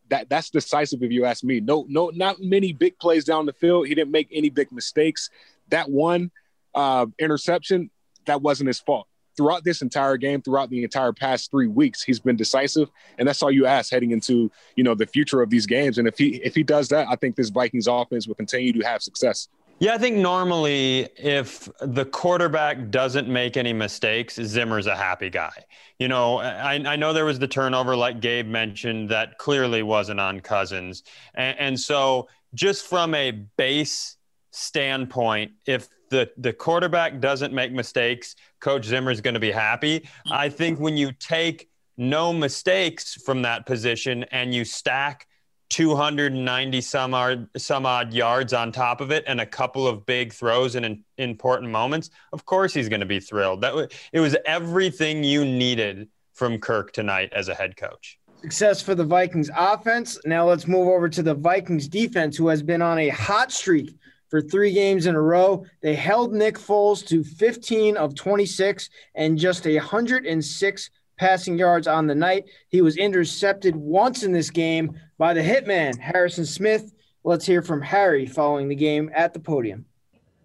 That 0.09 0.29
that's 0.29 0.51
decisive 0.51 1.01
if 1.01 1.11
you 1.11 1.25
ask 1.25 1.43
me. 1.43 1.59
No, 1.59 1.87
no, 1.89 2.11
not 2.13 2.39
many 2.39 2.71
big 2.71 2.99
plays 2.99 3.25
down 3.25 3.47
the 3.47 3.53
field. 3.53 3.87
He 3.87 3.95
didn't 3.95 4.11
make 4.11 4.27
any 4.31 4.51
big 4.51 4.71
mistakes. 4.71 5.31
That 5.69 5.89
one 5.89 6.29
uh, 6.75 7.07
interception, 7.17 7.89
that 8.25 8.43
wasn't 8.43 8.67
his 8.67 8.79
fault 8.79 9.07
throughout 9.35 9.63
this 9.63 9.81
entire 9.81 10.17
game, 10.17 10.41
throughout 10.41 10.69
the 10.69 10.83
entire 10.83 11.13
past 11.13 11.51
three 11.51 11.67
weeks, 11.67 12.03
he's 12.03 12.19
been 12.19 12.35
decisive, 12.35 12.89
and 13.17 13.27
that's 13.27 13.41
all 13.41 13.51
you 13.51 13.65
ask 13.65 13.91
heading 13.91 14.11
into 14.11 14.51
you 14.75 14.83
know 14.83 14.95
the 14.95 15.07
future 15.07 15.41
of 15.41 15.49
these 15.49 15.65
games. 15.65 15.97
And 15.97 16.07
if 16.07 16.17
he 16.17 16.35
if 16.43 16.55
he 16.55 16.63
does 16.63 16.89
that, 16.89 17.07
I 17.09 17.15
think 17.15 17.35
this 17.35 17.49
Vikings 17.49 17.87
offense 17.87 18.27
will 18.27 18.35
continue 18.35 18.73
to 18.73 18.81
have 18.87 19.01
success. 19.01 19.47
Yeah, 19.79 19.95
I 19.95 19.97
think 19.97 20.17
normally 20.17 21.09
if 21.17 21.67
the 21.81 22.05
quarterback 22.05 22.89
doesn't 22.89 23.27
make 23.27 23.57
any 23.57 23.73
mistakes, 23.73 24.35
Zimmer's 24.35 24.87
a 24.87 24.95
happy 24.95 25.29
guy. 25.29 25.65
You 25.99 26.07
know, 26.07 26.37
I, 26.37 26.75
I 26.75 26.95
know 26.95 27.11
there 27.11 27.25
was 27.25 27.39
the 27.39 27.47
turnover, 27.47 27.95
like 27.95 28.21
Gabe 28.21 28.47
mentioned, 28.47 29.09
that 29.09 29.37
clearly 29.39 29.83
wasn't 29.83 30.19
on 30.19 30.39
Cousins. 30.41 31.03
And, 31.33 31.59
and 31.59 31.79
so, 31.79 32.29
just 32.53 32.85
from 32.85 33.15
a 33.15 33.31
base 33.31 34.17
standpoint, 34.51 35.51
if 35.65 35.89
the 36.13 36.32
the 36.38 36.54
quarterback 36.54 37.19
doesn't 37.19 37.54
make 37.54 37.73
mistakes, 37.73 38.36
Coach 38.60 38.86
Zimmer 38.86 39.12
is 39.12 39.19
going 39.19 39.34
to 39.34 39.39
be 39.39 39.52
happy. 39.52 40.08
I 40.32 40.47
think 40.47 40.80
when 40.80 40.95
you 40.95 41.12
take 41.12 41.69
no 41.97 42.32
mistakes 42.32 43.15
from 43.15 43.41
that 43.41 43.65
position 43.65 44.23
and 44.32 44.54
you 44.54 44.63
stack 44.63 45.28
290 45.69 46.82
some 46.82 47.15
odd, 47.15 47.49
some 47.58 47.86
odd 47.88 48.13
yards 48.13 48.54
on 48.54 48.71
top 48.71 49.02
of 49.02 49.12
it 49.12 49.23
and 49.26 49.41
a 49.41 49.45
couple 49.45 49.88
of 49.88 50.06
big 50.06 50.32
throws 50.32 50.76
in, 50.76 50.84
in 50.86 51.04
important 51.17 51.71
moments, 51.71 52.12
of 52.32 52.45
course 52.45 52.73
he's 52.73 52.89
going 52.89 52.99
to 52.99 53.08
be 53.08 53.19
thrilled. 53.19 53.62
That 53.62 53.73
was, 53.73 53.88
it 54.12 54.19
was 54.19 54.36
everything 54.45 55.23
you 55.23 55.43
needed 55.43 56.10
from 56.34 56.60
Kirk 56.60 56.93
tonight 56.93 57.34
as 57.34 57.47
a 57.47 57.56
head 57.56 57.76
coach. 57.76 58.19
Success 58.41 58.82
for 58.84 58.93
the 58.93 59.06
Vikings 59.06 59.49
offense. 59.56 60.19
Now 60.26 60.47
let's 60.47 60.67
move 60.67 60.88
over 60.88 61.10
to 61.10 61.23
the 61.23 61.34
Vikings 61.34 61.88
defense, 61.88 62.38
who 62.38 62.49
has 62.49 62.62
been 62.62 62.82
on 62.82 62.99
a 62.99 63.10
hot 63.10 63.52
streak 63.52 63.95
for 64.33 64.41
three 64.41 64.71
games 64.71 65.05
in 65.05 65.13
a 65.13 65.21
row. 65.21 65.63
They 65.81 65.93
held 65.93 66.33
Nick 66.33 66.57
Foles 66.57 67.05
to 67.05 67.23
15 67.23 67.97
of 67.97 68.15
26 68.15 68.89
and 69.13 69.37
just 69.37 69.67
106 69.67 70.89
passing 71.19 71.59
yards 71.59 71.85
on 71.85 72.07
the 72.07 72.15
night. 72.15 72.45
He 72.69 72.81
was 72.81 72.97
intercepted 72.97 73.75
once 73.75 74.23
in 74.23 74.31
this 74.31 74.49
game 74.49 74.99
by 75.19 75.35
the 75.35 75.41
hitman, 75.41 75.99
Harrison 75.99 76.47
Smith. 76.47 76.95
Let's 77.23 77.45
hear 77.45 77.61
from 77.61 77.83
Harry 77.83 78.25
following 78.25 78.69
the 78.69 78.75
game 78.75 79.11
at 79.13 79.33
the 79.33 79.39
podium. 79.39 79.85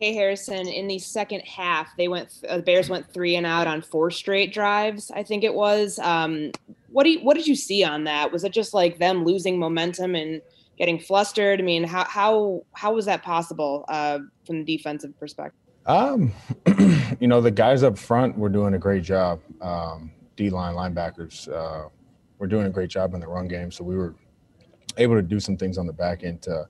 Hey 0.01 0.13
Harrison, 0.13 0.69
in 0.69 0.87
the 0.87 0.99
second 0.99 1.41
half, 1.41 1.97
they 1.97 2.09
went. 2.09 2.29
Uh, 2.47 2.59
the 2.59 2.63
Bears 2.63 2.91
went 2.91 3.11
three 3.11 3.37
and 3.37 3.47
out 3.47 3.67
on 3.67 3.81
four 3.81 4.11
straight 4.11 4.53
drives. 4.53 5.11
I 5.11 5.23
think 5.23 5.45
it 5.45 5.55
was. 5.55 5.99
Um, 5.99 6.53
what 6.91 7.05
do 7.05 7.11
you, 7.11 7.21
What 7.21 7.39
did 7.39 7.47
you 7.47 7.57
see 7.57 7.85
on 7.85 8.05
that? 8.05 8.33
Was 8.33 8.45
it 8.45 8.53
just 8.53 8.75
like 8.75 8.99
them 8.99 9.25
losing 9.25 9.59
momentum 9.59 10.15
and 10.15 10.43
getting 10.79 10.99
flustered? 10.99 11.61
I 11.61 11.63
mean, 11.63 11.85
how 11.85 12.05
how 12.05 12.63
how 12.75 12.95
was 12.95 13.05
that 13.07 13.23
possible 13.23 13.85
uh, 13.89 14.21
from 14.47 14.65
the 14.65 14.77
defensive 14.77 15.19
perspective? 15.19 15.61
Um, 15.87 16.33
you 17.21 17.29
know, 17.29 17.41
the 17.41 17.51
guys 17.51 17.83
up 17.83 17.99
front 17.99 18.39
were 18.39 18.49
doing 18.49 18.75
a 18.75 18.79
great 18.79 19.03
job. 19.03 19.41
Um, 19.61 20.13
D 20.37 20.51
line 20.51 20.75
linebackers 20.75 21.49
uh, 21.53 21.89
were 22.39 22.47
doing 22.47 22.67
a 22.67 22.71
great 22.71 22.91
job 22.91 23.15
in 23.15 23.21
the 23.21 23.27
run 23.27 23.49
game, 23.49 23.71
so 23.71 23.85
we 23.85 23.97
were 23.97 24.15
able 24.97 25.15
to 25.15 25.23
do 25.23 25.41
some 25.41 25.57
things 25.57 25.79
on 25.79 25.87
the 25.87 25.93
back 25.93 26.25
end 26.25 26.43
to 26.43 26.67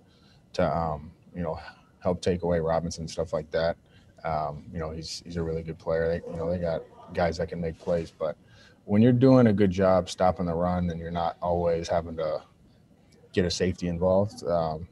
to 0.54 0.76
um, 0.76 1.10
you 1.34 1.42
know 1.42 1.58
help 2.00 2.22
take 2.22 2.42
away 2.42 2.60
Robinson 2.60 3.06
stuff 3.06 3.32
like 3.32 3.50
that. 3.50 3.76
Um, 4.24 4.64
you 4.72 4.78
know, 4.78 4.90
he's 4.90 5.22
he's 5.24 5.36
a 5.36 5.42
really 5.42 5.62
good 5.62 5.78
player. 5.78 6.08
They, 6.08 6.30
you 6.30 6.36
know, 6.36 6.50
they 6.50 6.58
got 6.58 6.82
guys 7.12 7.38
that 7.38 7.48
can 7.48 7.60
make 7.60 7.78
plays, 7.78 8.10
but 8.10 8.36
when 8.84 9.02
you're 9.02 9.12
doing 9.12 9.48
a 9.48 9.52
good 9.52 9.70
job 9.70 10.08
stopping 10.08 10.46
the 10.46 10.54
run 10.54 10.88
and 10.88 10.98
you're 10.98 11.10
not 11.10 11.36
always 11.42 11.88
having 11.88 12.16
to 12.16 12.42
get 13.38 13.46
a 13.46 13.50
safety 13.50 13.88
involved, 13.88 14.44
um, 14.46 14.86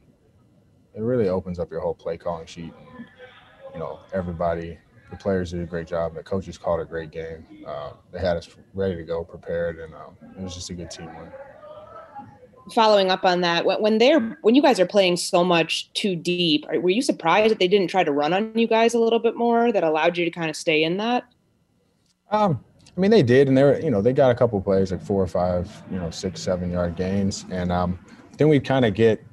it 0.95 1.01
really 1.01 1.29
opens 1.29 1.59
up 1.59 1.69
your 1.69 1.79
whole 1.79 1.93
play 1.93 2.17
calling 2.17 2.47
sheet. 2.47 2.73
And, 2.97 3.05
you 3.73 3.79
know, 3.79 3.99
everybody, 4.13 4.77
the 5.11 5.17
players 5.17 5.51
did 5.51 5.61
a 5.61 5.65
great 5.65 5.87
job. 5.87 6.15
The 6.15 6.23
coaches 6.23 6.57
called 6.57 6.79
a 6.79 6.85
great 6.85 7.11
game. 7.11 7.45
Uh, 7.65 7.91
they 8.11 8.19
had 8.19 8.37
us 8.37 8.49
ready 8.73 8.95
to 8.95 9.03
go, 9.03 9.23
prepared, 9.23 9.79
and 9.79 9.93
um, 9.93 10.17
it 10.37 10.41
was 10.41 10.55
just 10.55 10.69
a 10.69 10.73
good 10.73 10.89
team 10.89 11.07
win 11.17 11.29
following 12.73 13.09
up 13.09 13.23
on 13.25 13.41
that, 13.41 13.65
when 13.65 13.97
they're 13.97 14.19
when 14.41 14.55
you 14.55 14.61
guys 14.61 14.79
are 14.79 14.85
playing 14.85 15.17
so 15.17 15.43
much 15.43 15.91
too 15.93 16.15
deep, 16.15 16.65
were 16.81 16.89
you 16.89 17.01
surprised 17.01 17.51
that 17.51 17.59
they 17.59 17.67
didn't 17.67 17.87
try 17.87 18.03
to 18.03 18.11
run 18.11 18.33
on 18.33 18.51
you 18.55 18.67
guys 18.67 18.93
a 18.93 18.99
little 18.99 19.19
bit 19.19 19.35
more 19.35 19.71
that 19.71 19.83
allowed 19.83 20.17
you 20.17 20.25
to 20.25 20.31
kind 20.31 20.49
of 20.49 20.55
stay 20.55 20.83
in 20.83 20.97
that? 20.97 21.23
Um, 22.29 22.63
I 22.95 22.99
mean, 22.99 23.11
they 23.11 23.23
did, 23.23 23.47
and 23.47 23.57
they 23.57 23.63
were, 23.63 23.79
you 23.79 23.91
know, 23.91 24.01
they 24.01 24.11
got 24.11 24.31
a 24.31 24.35
couple 24.35 24.59
plays 24.59 24.91
like 24.91 25.01
four 25.01 25.21
or 25.21 25.27
five, 25.27 25.71
you 25.91 25.97
know, 25.97 26.09
six, 26.09 26.41
seven 26.41 26.71
yard 26.71 26.95
gains, 26.95 27.45
and 27.51 27.71
um, 27.71 27.99
then 28.37 28.49
we 28.49 28.59
kind 28.59 28.85
of 28.85 28.93
get, 28.93 29.23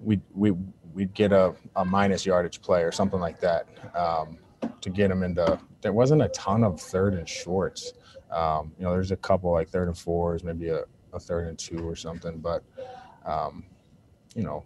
we 0.00 0.20
we 0.34 0.52
we'd 0.92 1.14
get 1.14 1.32
a, 1.32 1.54
a 1.76 1.84
minus 1.84 2.26
yardage 2.26 2.60
play 2.60 2.82
or 2.82 2.92
something 2.92 3.20
like 3.20 3.40
that 3.40 3.66
um, 3.94 4.38
to 4.80 4.90
get 4.90 5.08
them 5.08 5.22
into. 5.22 5.58
There 5.80 5.92
wasn't 5.92 6.22
a 6.22 6.28
ton 6.30 6.64
of 6.64 6.80
third 6.80 7.14
and 7.14 7.28
shorts. 7.28 7.92
Um, 8.30 8.72
you 8.78 8.84
know, 8.84 8.90
there's 8.90 9.12
a 9.12 9.16
couple 9.16 9.52
like 9.52 9.68
third 9.68 9.88
and 9.88 9.96
fours, 9.96 10.42
maybe 10.42 10.68
a, 10.68 10.82
a 11.12 11.20
third 11.20 11.46
and 11.46 11.58
two 11.58 11.88
or 11.88 11.94
something. 11.94 12.38
But, 12.38 12.64
um, 13.24 13.64
you 14.34 14.42
know, 14.42 14.64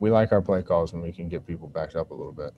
we 0.00 0.10
like 0.10 0.32
our 0.32 0.42
play 0.42 0.62
calls 0.62 0.92
when 0.92 1.00
we 1.00 1.12
can 1.12 1.28
get 1.28 1.46
people 1.46 1.68
backed 1.68 1.96
up 1.96 2.10
a 2.10 2.14
little 2.14 2.32
bit. 2.32 2.52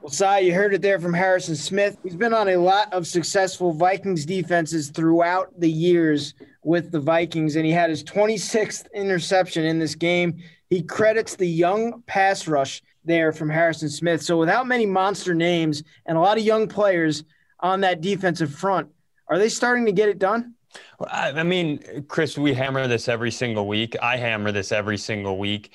Well, 0.00 0.10
Cy, 0.10 0.40
you 0.40 0.52
heard 0.52 0.74
it 0.74 0.82
there 0.82 0.98
from 0.98 1.14
Harrison 1.14 1.54
Smith. 1.54 1.96
He's 2.02 2.16
been 2.16 2.34
on 2.34 2.48
a 2.48 2.56
lot 2.56 2.92
of 2.92 3.06
successful 3.06 3.72
Vikings 3.72 4.26
defenses 4.26 4.90
throughout 4.90 5.52
the 5.60 5.70
years 5.70 6.34
with 6.62 6.90
the 6.90 7.00
Vikings, 7.00 7.56
and 7.56 7.66
he 7.66 7.72
had 7.72 7.90
his 7.90 8.04
26th 8.04 8.86
interception 8.94 9.64
in 9.64 9.78
this 9.78 9.94
game. 9.94 10.42
He 10.70 10.82
credits 10.82 11.36
the 11.36 11.46
young 11.46 12.02
pass 12.06 12.46
rush 12.46 12.82
there 13.04 13.32
from 13.32 13.50
Harrison 13.50 13.88
Smith. 13.88 14.22
So, 14.22 14.38
without 14.38 14.66
many 14.66 14.86
monster 14.86 15.34
names 15.34 15.82
and 16.06 16.16
a 16.16 16.20
lot 16.20 16.38
of 16.38 16.44
young 16.44 16.68
players 16.68 17.24
on 17.60 17.80
that 17.80 18.00
defensive 18.00 18.54
front, 18.54 18.88
are 19.28 19.38
they 19.38 19.48
starting 19.48 19.86
to 19.86 19.92
get 19.92 20.08
it 20.08 20.18
done? 20.18 20.54
I 21.10 21.42
mean, 21.42 22.04
Chris, 22.08 22.38
we 22.38 22.54
hammer 22.54 22.86
this 22.86 23.08
every 23.08 23.30
single 23.30 23.66
week. 23.66 23.96
I 24.00 24.16
hammer 24.16 24.52
this 24.52 24.72
every 24.72 24.96
single 24.96 25.36
week. 25.36 25.72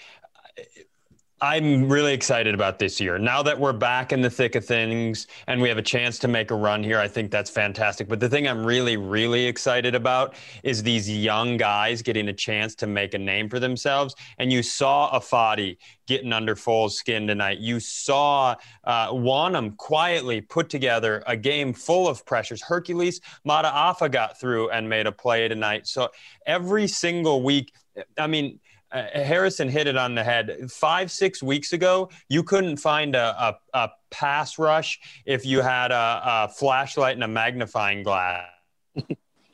I'm 1.40 1.88
really 1.88 2.14
excited 2.14 2.56
about 2.56 2.80
this 2.80 3.00
year. 3.00 3.20
Now 3.20 3.44
that 3.44 3.60
we're 3.60 3.72
back 3.72 4.12
in 4.12 4.22
the 4.22 4.30
thick 4.30 4.56
of 4.56 4.66
things 4.66 5.28
and 5.46 5.62
we 5.62 5.70
have 5.70 5.78
a 5.78 5.84
chance 5.84 6.18
to 6.20 6.28
make 6.28 6.50
a 6.50 6.56
run 6.56 6.84
here, 6.84 6.98
I 6.98 7.08
think 7.08 7.30
that's 7.30 7.52
fantastic. 7.52 8.08
But 8.08 8.20
the 8.20 8.28
thing 8.28 8.48
I'm 8.48 8.66
really, 8.66 8.98
really 8.98 9.46
excited 9.46 9.94
about 9.94 10.34
is 10.64 10.82
these 10.82 11.08
young 11.08 11.56
guys 11.58 12.02
getting 12.02 12.30
a 12.30 12.34
chance 12.34 12.74
to 12.76 12.88
make 12.88 13.14
a 13.14 13.20
name 13.20 13.50
for 13.50 13.60
themselves. 13.60 14.16
And 14.40 14.52
you 14.52 14.64
saw 14.64 15.12
Ifeadi 15.20 15.78
getting 16.08 16.34
under 16.34 16.56
Foles' 16.56 16.94
skin 16.94 17.28
tonight. 17.28 17.60
You 17.60 17.80
saw 17.80 18.56
uh, 18.84 19.70
quietly 19.78 20.42
put 20.42 20.72
together 20.72 21.24
a 21.28 21.38
game 21.38 21.72
full 21.72 22.08
of 22.08 22.26
pressures. 22.26 22.64
Hercules 22.64 23.22
Mata'afa 23.48 24.10
got 24.10 24.40
through 24.40 24.72
and 24.72 24.90
made 24.90 25.06
a 25.06 25.12
play 25.12 25.48
tonight. 25.48 25.86
So 25.86 26.10
every 26.48 26.88
single 26.88 27.44
week, 27.44 27.74
I 28.18 28.26
mean, 28.26 28.60
uh, 28.92 29.04
Harrison 29.14 29.68
hit 29.70 29.88
it 29.88 29.98
on 29.98 30.16
the 30.16 30.24
head. 30.24 30.72
Five, 30.72 31.12
six 31.12 31.44
weeks 31.44 31.74
ago, 31.74 32.10
you 32.30 32.44
couldn't 32.44 32.78
find 32.78 33.16
a, 33.16 33.36
a, 33.74 33.80
a 33.86 33.90
pass 34.12 34.58
rush 34.58 35.00
if 35.26 35.46
you 35.46 35.62
had 35.62 35.92
a, 35.92 36.22
a 36.24 36.50
flashlight 36.50 37.16
and 37.16 37.24
a 37.24 37.28
magnifying 37.28 38.04
glass. 38.04 38.48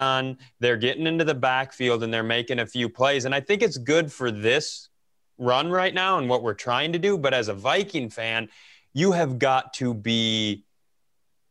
on, 0.04 0.38
they're 0.60 0.78
getting 0.78 1.08
into 1.08 1.24
the 1.24 1.34
backfield 1.34 2.04
and 2.04 2.14
they're 2.14 2.24
making 2.24 2.60
a 2.60 2.66
few 2.66 2.90
plays. 2.90 3.26
And 3.26 3.34
I 3.34 3.40
think 3.40 3.64
it's 3.64 3.78
good 3.78 4.12
for 4.12 4.30
this 4.30 4.90
run 5.38 5.72
right 5.72 5.94
now 5.94 6.20
and 6.20 6.30
what 6.30 6.44
we're 6.44 6.54
trying 6.54 6.94
to 6.94 7.00
do. 7.00 7.18
But 7.18 7.34
as 7.34 7.48
a 7.48 7.54
Viking 7.54 8.10
fan, 8.10 8.50
you 8.94 9.14
have 9.14 9.40
got 9.40 9.74
to 9.76 9.94
be 9.94 10.66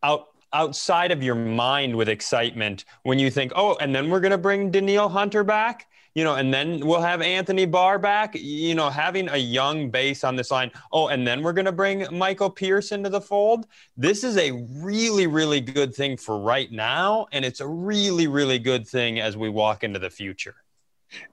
out 0.03 0.29
outside 0.55 1.13
of 1.13 1.23
your 1.23 1.35
mind 1.35 1.97
with 1.97 2.11
excitement 2.11 2.85
when 3.05 3.19
you 3.19 3.31
think, 3.31 3.53
oh, 3.57 3.75
and 3.81 3.95
then 3.95 4.11
we're 4.11 4.21
going 4.21 4.33
to 4.33 4.39
bring 4.39 4.71
Danielle 4.71 5.09
Hunter 5.09 5.43
back 5.43 5.87
you 6.15 6.25
know, 6.25 6.35
and 6.35 6.53
then 6.53 6.87
we'll 6.87 7.01
have 7.01 7.23
Anthony 7.23 7.65
Barr 7.65 7.99
back, 7.99 8.35
you 8.35 8.75
know, 8.75 8.91
having 8.91 9.29
a 9.29 9.37
young 9.37 9.91
base 9.91 10.25
on 10.25 10.37
this 10.37 10.51
line. 10.51 10.71
Oh, 10.93 11.09
and 11.09 11.27
then 11.27 11.43
we're 11.43 11.53
going 11.53 11.67
to 11.67 11.73
bring 11.73 12.07
Michael 12.17 12.51
Pierce 12.51 12.93
into 12.93 13.09
the 13.09 13.21
fold. 13.21 13.67
This 13.97 14.23
is 14.25 14.37
a 14.37 14.53
really, 14.53 15.27
really 15.27 15.61
good 15.61 15.95
thing 15.95 16.17
for 16.17 16.39
right 16.39 16.71
now. 16.71 17.27
And 17.33 17.45
it's 17.45 17.61
a 17.61 17.67
really, 17.67 18.27
really 18.27 18.59
good 18.59 18.87
thing 18.87 19.21
as 19.21 19.37
we 19.37 19.49
walk 19.49 19.85
into 19.85 19.99
the 19.99 20.11
future. 20.11 20.57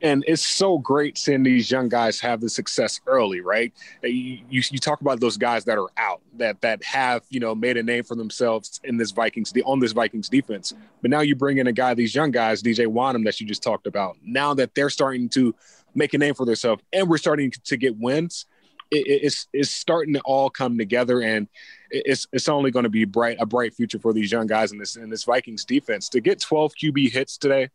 And 0.01 0.23
it's 0.27 0.45
so 0.45 0.77
great 0.77 1.17
seeing 1.17 1.43
these 1.43 1.69
young 1.69 1.89
guys 1.89 2.19
have 2.21 2.41
the 2.41 2.49
success 2.49 2.99
early, 3.07 3.41
right? 3.41 3.73
You, 4.03 4.39
you, 4.49 4.79
talk 4.79 5.01
about 5.01 5.19
those 5.19 5.37
guys 5.37 5.65
that 5.65 5.77
are 5.77 5.89
out, 5.97 6.21
that 6.37 6.61
that 6.61 6.83
have 6.83 7.23
you 7.29 7.39
know 7.39 7.53
made 7.53 7.77
a 7.77 7.83
name 7.83 8.03
for 8.03 8.15
themselves 8.15 8.79
in 8.83 8.97
this 8.97 9.11
Vikings 9.11 9.53
on 9.65 9.79
this 9.79 9.91
Vikings 9.91 10.29
defense. 10.29 10.73
But 11.01 11.11
now 11.11 11.21
you 11.21 11.35
bring 11.35 11.57
in 11.57 11.67
a 11.67 11.73
guy, 11.73 11.93
these 11.93 12.15
young 12.15 12.31
guys, 12.31 12.63
DJ 12.63 12.87
Wonnum, 12.87 13.25
that 13.25 13.39
you 13.39 13.47
just 13.47 13.63
talked 13.63 13.87
about. 13.87 14.17
Now 14.23 14.53
that 14.55 14.75
they're 14.75 14.89
starting 14.89 15.29
to 15.29 15.53
make 15.95 16.13
a 16.13 16.17
name 16.17 16.33
for 16.33 16.45
themselves, 16.45 16.83
and 16.93 17.09
we're 17.09 17.17
starting 17.17 17.51
to 17.51 17.77
get 17.77 17.97
wins, 17.97 18.45
it, 18.91 19.05
it's 19.07 19.47
it's 19.53 19.71
starting 19.71 20.13
to 20.13 20.21
all 20.21 20.49
come 20.49 20.77
together, 20.77 21.21
and 21.21 21.47
it's 21.91 22.27
it's 22.31 22.49
only 22.49 22.71
going 22.71 22.83
to 22.83 22.89
be 22.89 23.05
bright 23.05 23.37
a 23.39 23.45
bright 23.45 23.73
future 23.73 23.99
for 23.99 24.13
these 24.13 24.31
young 24.31 24.47
guys 24.47 24.71
in 24.71 24.77
this 24.77 24.95
in 24.95 25.09
this 25.09 25.23
Vikings 25.23 25.65
defense. 25.65 26.09
To 26.09 26.21
get 26.21 26.39
12 26.39 26.73
QB 26.75 27.11
hits 27.11 27.37
today 27.37 27.69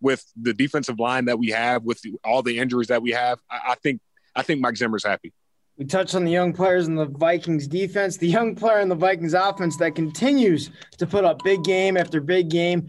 with 0.00 0.24
the 0.40 0.54
defensive 0.54 0.98
line 0.98 1.26
that 1.26 1.38
we 1.38 1.48
have, 1.48 1.84
with 1.84 2.00
the, 2.02 2.14
all 2.24 2.42
the 2.42 2.58
injuries 2.58 2.88
that 2.88 3.02
we 3.02 3.10
have, 3.10 3.38
I, 3.50 3.72
I 3.72 3.74
think 3.76 4.00
I 4.34 4.42
think 4.42 4.60
Mike 4.60 4.76
Zimmer's 4.76 5.04
happy. 5.04 5.32
We 5.76 5.86
touched 5.86 6.14
on 6.14 6.24
the 6.24 6.30
young 6.30 6.52
players 6.52 6.88
in 6.88 6.94
the 6.94 7.06
Vikings 7.06 7.66
defense, 7.66 8.16
the 8.16 8.28
young 8.28 8.54
player 8.54 8.80
in 8.80 8.88
the 8.88 8.94
Vikings 8.94 9.34
offense 9.34 9.78
that 9.78 9.94
continues 9.94 10.70
to 10.98 11.06
put 11.06 11.24
up 11.24 11.42
big 11.42 11.64
game 11.64 11.96
after 11.96 12.20
big 12.20 12.50
game, 12.50 12.86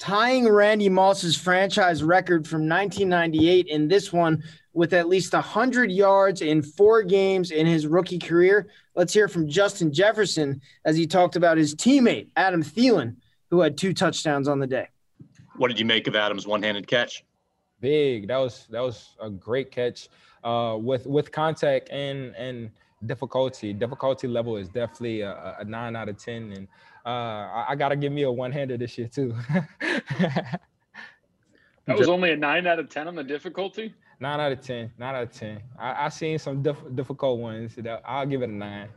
tying 0.00 0.48
Randy 0.48 0.88
Moss's 0.88 1.36
franchise 1.36 2.02
record 2.02 2.48
from 2.48 2.66
1998 2.66 3.66
in 3.66 3.88
this 3.88 4.12
one 4.12 4.42
with 4.72 4.94
at 4.94 5.08
least 5.08 5.32
100 5.32 5.90
yards 5.90 6.40
in 6.40 6.62
four 6.62 7.02
games 7.02 7.50
in 7.50 7.66
his 7.66 7.86
rookie 7.86 8.18
career. 8.18 8.68
Let's 8.94 9.12
hear 9.12 9.28
from 9.28 9.48
Justin 9.48 9.92
Jefferson 9.92 10.62
as 10.84 10.96
he 10.96 11.06
talked 11.06 11.36
about 11.36 11.58
his 11.58 11.74
teammate, 11.74 12.30
Adam 12.36 12.62
Thielen, 12.62 13.16
who 13.50 13.60
had 13.60 13.76
two 13.76 13.92
touchdowns 13.92 14.48
on 14.48 14.60
the 14.60 14.66
day. 14.66 14.88
What 15.60 15.68
did 15.68 15.78
you 15.78 15.84
make 15.84 16.06
of 16.06 16.16
Adams' 16.16 16.46
one-handed 16.46 16.86
catch? 16.86 17.22
Big. 17.82 18.28
That 18.28 18.38
was 18.38 18.66
that 18.70 18.80
was 18.80 19.14
a 19.20 19.28
great 19.28 19.70
catch. 19.70 20.08
Uh, 20.42 20.78
with 20.80 21.06
with 21.06 21.30
contact 21.32 21.90
and 21.90 22.34
and 22.36 22.70
difficulty. 23.04 23.74
Difficulty 23.74 24.26
level 24.26 24.56
is 24.56 24.70
definitely 24.70 25.20
a, 25.20 25.56
a 25.58 25.64
nine 25.66 25.96
out 25.96 26.08
of 26.08 26.16
ten, 26.16 26.50
and 26.52 26.66
uh, 27.04 27.08
I, 27.08 27.66
I 27.68 27.74
got 27.74 27.90
to 27.90 27.96
give 27.96 28.10
me 28.10 28.22
a 28.22 28.32
one-hander 28.32 28.78
this 28.78 28.96
year 28.96 29.06
too. 29.06 29.34
that 30.20 30.60
was 31.88 32.08
only 32.08 32.30
a 32.30 32.36
nine 32.38 32.66
out 32.66 32.78
of 32.78 32.88
ten 32.88 33.06
on 33.06 33.14
the 33.14 33.22
difficulty. 33.22 33.94
Nine 34.18 34.40
out 34.40 34.52
of 34.52 34.62
ten. 34.62 34.90
Nine 34.96 35.14
out 35.14 35.24
of 35.24 35.30
ten. 35.30 35.60
I 35.78 36.06
I 36.06 36.08
seen 36.08 36.38
some 36.38 36.62
diff- 36.62 36.94
difficult 36.94 37.38
ones. 37.38 37.74
That 37.76 38.00
I'll 38.06 38.24
give 38.24 38.40
it 38.40 38.48
a 38.48 38.52
nine. 38.52 38.88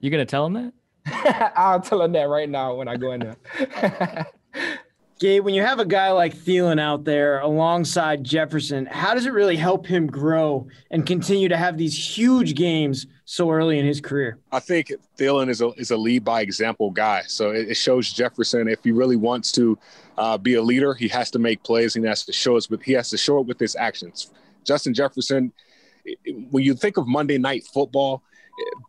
You 0.00 0.10
gonna 0.10 0.24
tell 0.24 0.46
him 0.46 0.54
that? 0.54 1.52
I'll 1.56 1.82
tell 1.82 2.00
him 2.00 2.12
that 2.12 2.30
right 2.30 2.48
now 2.48 2.74
when 2.74 2.88
I 2.88 2.96
go 2.96 3.12
in 3.12 3.20
there. 3.20 4.26
Gabe, 5.18 5.44
when 5.44 5.52
you 5.52 5.62
have 5.62 5.80
a 5.80 5.84
guy 5.84 6.12
like 6.12 6.36
Thielen 6.36 6.80
out 6.80 7.02
there 7.02 7.40
alongside 7.40 8.22
Jefferson, 8.22 8.86
how 8.86 9.14
does 9.14 9.26
it 9.26 9.32
really 9.32 9.56
help 9.56 9.84
him 9.84 10.06
grow 10.06 10.68
and 10.92 11.04
continue 11.04 11.48
to 11.48 11.56
have 11.56 11.76
these 11.76 11.96
huge 11.96 12.54
games 12.54 13.06
so 13.24 13.50
early 13.50 13.80
in 13.80 13.84
his 13.84 14.00
career? 14.00 14.38
I 14.52 14.60
think 14.60 14.92
Thielen 15.18 15.48
is 15.48 15.60
a 15.60 15.70
is 15.70 15.90
a 15.90 15.96
lead 15.96 16.24
by 16.24 16.42
example 16.42 16.92
guy. 16.92 17.22
So 17.26 17.50
it, 17.50 17.70
it 17.70 17.74
shows 17.74 18.12
Jefferson 18.12 18.68
if 18.68 18.84
he 18.84 18.92
really 18.92 19.16
wants 19.16 19.50
to 19.52 19.76
uh, 20.18 20.38
be 20.38 20.54
a 20.54 20.62
leader, 20.62 20.94
he 20.94 21.08
has 21.08 21.32
to 21.32 21.40
make 21.40 21.64
plays. 21.64 21.94
He 21.94 22.02
has 22.02 22.24
to 22.26 22.32
show 22.32 22.56
us 22.56 22.70
with 22.70 22.82
he 22.82 22.92
has 22.92 23.10
to 23.10 23.18
show 23.18 23.40
it 23.40 23.46
with 23.46 23.58
his 23.58 23.74
actions. 23.74 24.30
Justin 24.64 24.94
Jefferson, 24.94 25.52
when 26.50 26.62
you 26.62 26.74
think 26.74 26.96
of 26.96 27.08
Monday 27.08 27.38
Night 27.38 27.64
Football, 27.74 28.22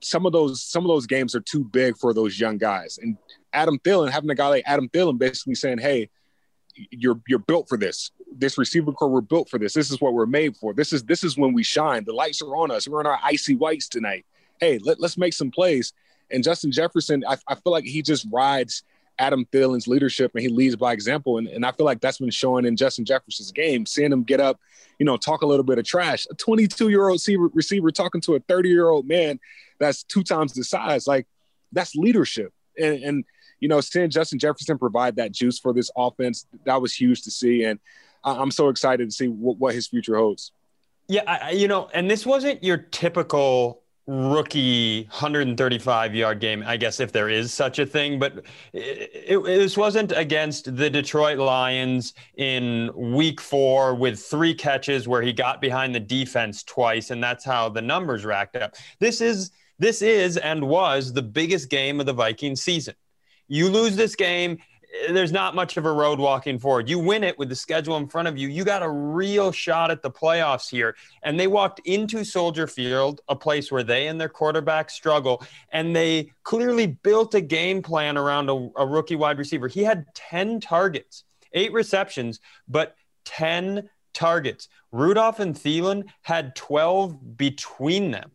some 0.04 0.28
of 0.28 0.32
those 0.32 0.62
some 0.62 0.84
of 0.84 0.90
those 0.90 1.08
games 1.08 1.34
are 1.34 1.42
too 1.42 1.64
big 1.64 1.98
for 1.98 2.14
those 2.14 2.40
young 2.40 2.60
guys. 2.60 3.00
And 3.02 3.18
Adam 3.52 3.80
Thielen, 3.80 4.12
having 4.12 4.30
a 4.30 4.36
guy 4.36 4.48
like 4.50 4.64
Adam 4.68 4.90
Thielen 4.90 5.18
basically 5.18 5.56
saying, 5.56 5.80
"Hey, 5.80 6.10
you're 6.92 7.22
you're 7.28 7.40
built 7.40 7.68
for 7.68 7.78
this. 7.78 8.12
This 8.32 8.58
receiver 8.58 8.92
corps, 8.92 9.10
we're 9.10 9.22
built 9.22 9.50
for 9.50 9.58
this. 9.58 9.74
This 9.74 9.92
is 9.92 10.00
what 10.00 10.14
we're 10.14 10.26
made 10.26 10.56
for. 10.58 10.74
This 10.74 10.94
is 10.94 11.04
this 11.04 11.24
is 11.24 11.38
when 11.38 11.54
we 11.54 11.64
shine. 11.64 12.04
The 12.06 12.14
lights 12.14 12.42
are 12.42 12.56
on 12.56 12.72
us. 12.72 12.88
We're 12.88 13.02
in 13.02 13.08
our 13.08 13.20
icy 13.24 13.56
whites 13.56 13.88
tonight. 13.88 14.26
Hey, 14.60 14.80
let, 14.80 15.00
let's 15.00 15.18
make 15.18 15.34
some 15.34 15.52
plays. 15.52 15.94
And 16.32 16.44
Justin 16.44 16.72
Jefferson, 16.72 17.24
I, 17.28 17.38
I 17.48 17.56
feel 17.56 17.72
like 17.72 17.86
he 17.86 18.02
just 18.02 18.28
rides 18.32 18.84
Adam 19.18 19.46
Thielen's 19.52 19.88
leadership 19.88 20.32
and 20.34 20.42
he 20.42 20.48
leads 20.48 20.76
by 20.76 20.94
example. 20.94 21.38
And, 21.38 21.48
and 21.48 21.66
I 21.66 21.72
feel 21.72 21.86
like 21.86 22.02
that's 22.02 22.20
been 22.20 22.30
showing 22.30 22.66
in 22.66 22.76
Justin 22.76 23.06
Jefferson's 23.06 23.52
game, 23.52 23.86
seeing 23.86 24.12
him 24.12 24.24
get 24.24 24.40
up, 24.40 24.60
you 24.98 25.06
know, 25.06 25.18
talk 25.18 25.42
a 25.42 25.46
little 25.46 25.66
bit 25.66 25.78
of 25.78 25.86
trash. 25.86 26.26
A 26.32 26.36
22 26.36 26.90
year 26.90 27.04
old 27.04 27.16
receiver, 27.16 27.50
receiver 27.54 27.92
talking 27.92 28.22
to 28.22 28.36
a 28.36 28.40
30 28.40 28.70
year 28.70 28.90
old 28.90 29.08
man 29.08 29.40
that's 29.80 30.04
two 30.04 30.24
times 30.24 30.54
the 30.54 30.64
size. 30.64 31.08
Like 31.08 31.28
that's 31.72 31.96
leadership. 31.96 32.54
And, 32.78 33.04
and 33.04 33.26
you 33.60 33.68
know, 33.68 33.82
seeing 33.82 34.10
Justin 34.10 34.40
Jefferson 34.40 34.78
provide 34.78 35.16
that 35.18 35.32
juice 35.32 35.60
for 35.60 35.74
this 35.74 35.92
offense, 35.96 36.46
that 36.66 36.82
was 36.82 36.94
huge 36.94 37.24
to 37.24 37.32
see. 37.32 37.64
And 37.64 37.80
I'm 38.24 38.52
so 38.52 38.70
excited 38.70 39.10
to 39.10 39.16
see 39.16 39.28
what, 39.28 39.58
what 39.58 39.76
his 39.76 39.88
future 39.88 40.18
holds. 40.18 40.52
Yeah, 41.08 41.24
I, 41.26 41.52
you 41.52 41.68
know, 41.68 41.90
and 41.94 42.10
this 42.10 42.26
wasn't 42.26 42.64
your 42.64 42.78
typical 42.78 43.82
rookie 44.10 45.04
135 45.04 46.16
yard 46.16 46.40
game, 46.40 46.64
I 46.66 46.78
guess, 46.78 47.00
if 47.00 47.12
there 47.12 47.30
is 47.30 47.54
such 47.54 47.80
a 47.80 47.86
thing. 47.86 48.20
But 48.20 48.46
it, 48.74 49.12
it, 49.14 49.44
this 49.44 49.78
wasn't 49.78 50.12
against 50.12 50.76
the 50.76 50.90
Detroit 50.90 51.38
Lions 51.38 52.14
in 52.38 52.92
week 52.96 53.40
four 53.40 53.96
with 53.96 54.20
three 54.20 54.54
catches 54.54 55.08
where 55.08 55.22
he 55.22 55.32
got 55.32 55.62
behind 55.62 55.94
the 55.94 56.00
defense 56.00 56.64
twice, 56.64 57.12
and 57.12 57.24
that's 57.24 57.46
how 57.46 57.70
the 57.70 57.82
numbers 57.82 58.26
racked 58.26 58.56
up. 58.56 58.76
This 59.00 59.22
is 59.22 59.52
this 59.78 60.02
is 60.02 60.38
and 60.38 60.68
was 60.68 61.14
the 61.14 61.22
biggest 61.22 61.70
game 61.70 62.00
of 62.00 62.06
the 62.06 62.14
Viking 62.14 62.56
season. 62.56 62.96
You 63.50 63.68
lose 63.68 63.96
this 63.96 64.16
game, 64.16 64.60
eh, 65.08 65.12
there's 65.12 65.32
not 65.32 65.56
much 65.56 65.76
of 65.76 65.86
a 65.86 65.92
road 65.92 66.20
walking 66.20 66.60
forward. 66.60 66.88
You 66.88 67.00
win 67.00 67.24
it 67.24 67.38
with 67.38 67.50
the 67.50 67.56
schedule 67.56 67.98
in 67.98 68.08
front 68.08 68.28
of 68.28 68.38
you. 68.38 68.48
You 68.48 68.64
got 68.64 68.84
a 68.84 68.90
real 68.90 69.52
shot 69.52 69.92
at 69.92 70.02
the 70.02 70.12
playoffs 70.12 70.70
here. 70.70 70.96
And 71.24 71.38
they 71.38 71.48
walked 71.48 71.82
into 71.86 72.24
Soldier 72.24 72.68
Field, 72.68 73.22
a 73.28 73.36
place 73.36 73.72
where 73.72 73.84
they 73.84 74.08
and 74.08 74.22
their 74.22 74.30
quarterback 74.30 74.90
struggle, 74.92 75.44
and 75.72 75.96
they 75.96 76.32
clearly 76.44 76.88
built 76.88 77.34
a 77.34 77.42
game 77.42 77.82
plan 77.82 78.18
around 78.18 78.50
a, 78.50 78.70
a 78.78 78.86
rookie 78.86 79.16
wide 79.16 79.40
receiver. 79.40 79.68
He 79.68 79.84
had 79.84 80.06
10 80.14 80.60
targets, 80.62 81.24
eight 81.54 81.74
receptions, 81.74 82.40
but 82.68 82.96
10 83.26 83.90
targets. 84.14 84.70
Rudolph 84.92 85.40
and 85.40 85.56
Thielen 85.56 86.06
had 86.22 86.56
12 86.56 87.36
between 87.38 88.12
them. 88.12 88.32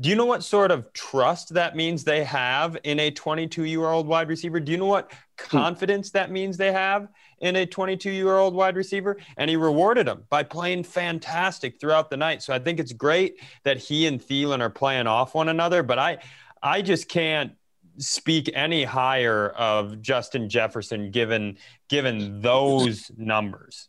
Do 0.00 0.08
you 0.08 0.16
know 0.16 0.24
what 0.24 0.42
sort 0.42 0.70
of 0.70 0.92
trust 0.92 1.54
that 1.54 1.76
means 1.76 2.02
they 2.02 2.24
have 2.24 2.76
in 2.82 2.98
a 2.98 3.10
22 3.10 3.64
year 3.64 3.84
old 3.84 4.06
wide 4.06 4.28
receiver? 4.28 4.58
Do 4.58 4.72
you 4.72 4.78
know 4.78 4.86
what 4.86 5.12
hmm. 5.12 5.56
confidence 5.56 6.10
that 6.10 6.30
means 6.30 6.56
they 6.56 6.72
have 6.72 7.08
in 7.40 7.56
a 7.56 7.66
22 7.66 8.10
year 8.10 8.38
old 8.38 8.54
wide 8.54 8.76
receiver? 8.76 9.18
And 9.36 9.48
he 9.50 9.56
rewarded 9.56 10.06
them 10.06 10.24
by 10.28 10.42
playing 10.42 10.84
fantastic 10.84 11.78
throughout 11.80 12.10
the 12.10 12.16
night. 12.16 12.42
So 12.42 12.52
I 12.52 12.58
think 12.58 12.80
it's 12.80 12.92
great 12.92 13.40
that 13.64 13.78
he 13.78 14.06
and 14.06 14.20
Thielen 14.20 14.60
are 14.60 14.70
playing 14.70 15.06
off 15.06 15.34
one 15.34 15.48
another. 15.48 15.82
But 15.82 15.98
I, 15.98 16.18
I 16.62 16.82
just 16.82 17.08
can't 17.08 17.52
speak 17.98 18.50
any 18.54 18.84
higher 18.84 19.50
of 19.50 20.00
Justin 20.00 20.48
Jefferson 20.48 21.10
given 21.10 21.58
given 21.88 22.40
those 22.40 23.10
numbers. 23.16 23.88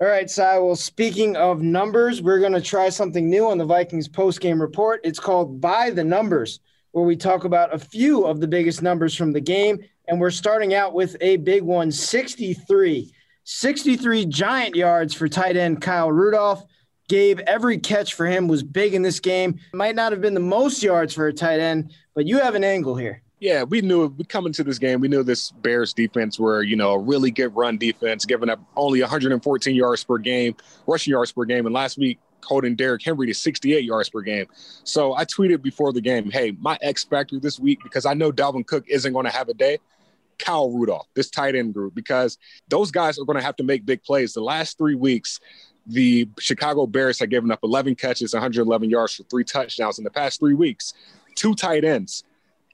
All 0.00 0.08
right, 0.08 0.30
Cy. 0.30 0.58
Well, 0.58 0.76
speaking 0.76 1.36
of 1.36 1.60
numbers, 1.60 2.22
we're 2.22 2.38
going 2.40 2.54
to 2.54 2.60
try 2.62 2.88
something 2.88 3.28
new 3.28 3.46
on 3.50 3.58
the 3.58 3.66
Vikings 3.66 4.08
post-game 4.08 4.58
report. 4.58 5.02
It's 5.04 5.20
called 5.20 5.60
By 5.60 5.90
the 5.90 6.02
Numbers, 6.02 6.60
where 6.92 7.04
we 7.04 7.16
talk 7.16 7.44
about 7.44 7.74
a 7.74 7.78
few 7.78 8.24
of 8.24 8.40
the 8.40 8.48
biggest 8.48 8.80
numbers 8.80 9.14
from 9.14 9.30
the 9.30 9.42
game. 9.42 9.78
And 10.08 10.18
we're 10.18 10.30
starting 10.30 10.72
out 10.72 10.94
with 10.94 11.18
a 11.20 11.36
big 11.36 11.62
one 11.64 11.92
63. 11.92 13.12
63 13.44 14.24
giant 14.24 14.74
yards 14.74 15.12
for 15.12 15.28
tight 15.28 15.58
end 15.58 15.82
Kyle 15.82 16.10
Rudolph. 16.10 16.64
Gabe, 17.10 17.40
every 17.40 17.76
catch 17.76 18.14
for 18.14 18.24
him 18.24 18.48
was 18.48 18.62
big 18.62 18.94
in 18.94 19.02
this 19.02 19.20
game. 19.20 19.60
Might 19.74 19.96
not 19.96 20.12
have 20.12 20.22
been 20.22 20.32
the 20.32 20.40
most 20.40 20.82
yards 20.82 21.12
for 21.12 21.26
a 21.26 21.32
tight 21.32 21.60
end, 21.60 21.92
but 22.14 22.26
you 22.26 22.38
have 22.38 22.54
an 22.54 22.64
angle 22.64 22.96
here. 22.96 23.20
Yeah, 23.40 23.62
we 23.62 23.80
knew 23.80 24.08
we 24.08 24.24
coming 24.24 24.52
to 24.52 24.62
this 24.62 24.78
game. 24.78 25.00
We 25.00 25.08
knew 25.08 25.22
this 25.22 25.50
Bears 25.50 25.94
defense 25.94 26.38
were, 26.38 26.62
you 26.62 26.76
know, 26.76 26.92
a 26.92 26.98
really 26.98 27.30
good 27.30 27.56
run 27.56 27.78
defense, 27.78 28.26
giving 28.26 28.50
up 28.50 28.60
only 28.76 29.00
114 29.00 29.74
yards 29.74 30.04
per 30.04 30.18
game, 30.18 30.54
rushing 30.86 31.12
yards 31.12 31.32
per 31.32 31.46
game. 31.46 31.64
And 31.64 31.74
last 31.74 31.96
week, 31.96 32.18
holding 32.44 32.76
Derrick 32.76 33.02
Henry 33.02 33.26
to 33.26 33.34
68 33.34 33.82
yards 33.82 34.10
per 34.10 34.20
game. 34.20 34.46
So 34.84 35.14
I 35.14 35.24
tweeted 35.24 35.62
before 35.62 35.90
the 35.94 36.02
game, 36.02 36.30
hey, 36.30 36.54
my 36.60 36.78
X 36.82 37.04
factor 37.04 37.40
this 37.40 37.58
week, 37.58 37.80
because 37.82 38.04
I 38.04 38.12
know 38.12 38.30
Dalvin 38.30 38.66
Cook 38.66 38.84
isn't 38.88 39.12
going 39.12 39.24
to 39.24 39.32
have 39.32 39.48
a 39.48 39.54
day, 39.54 39.78
Kyle 40.38 40.70
Rudolph, 40.70 41.08
this 41.14 41.30
tight 41.30 41.54
end 41.54 41.72
group, 41.72 41.94
because 41.94 42.36
those 42.68 42.90
guys 42.90 43.18
are 43.18 43.24
going 43.24 43.38
to 43.38 43.44
have 43.44 43.56
to 43.56 43.64
make 43.64 43.86
big 43.86 44.02
plays. 44.02 44.34
The 44.34 44.42
last 44.42 44.76
three 44.76 44.94
weeks, 44.94 45.40
the 45.86 46.28
Chicago 46.38 46.86
Bears 46.86 47.18
have 47.20 47.30
given 47.30 47.50
up 47.50 47.60
11 47.62 47.94
catches, 47.94 48.34
111 48.34 48.90
yards 48.90 49.14
for 49.14 49.22
three 49.24 49.44
touchdowns 49.44 49.96
in 49.96 50.04
the 50.04 50.10
past 50.10 50.40
three 50.40 50.54
weeks. 50.54 50.92
Two 51.36 51.54
tight 51.54 51.84
ends 51.84 52.24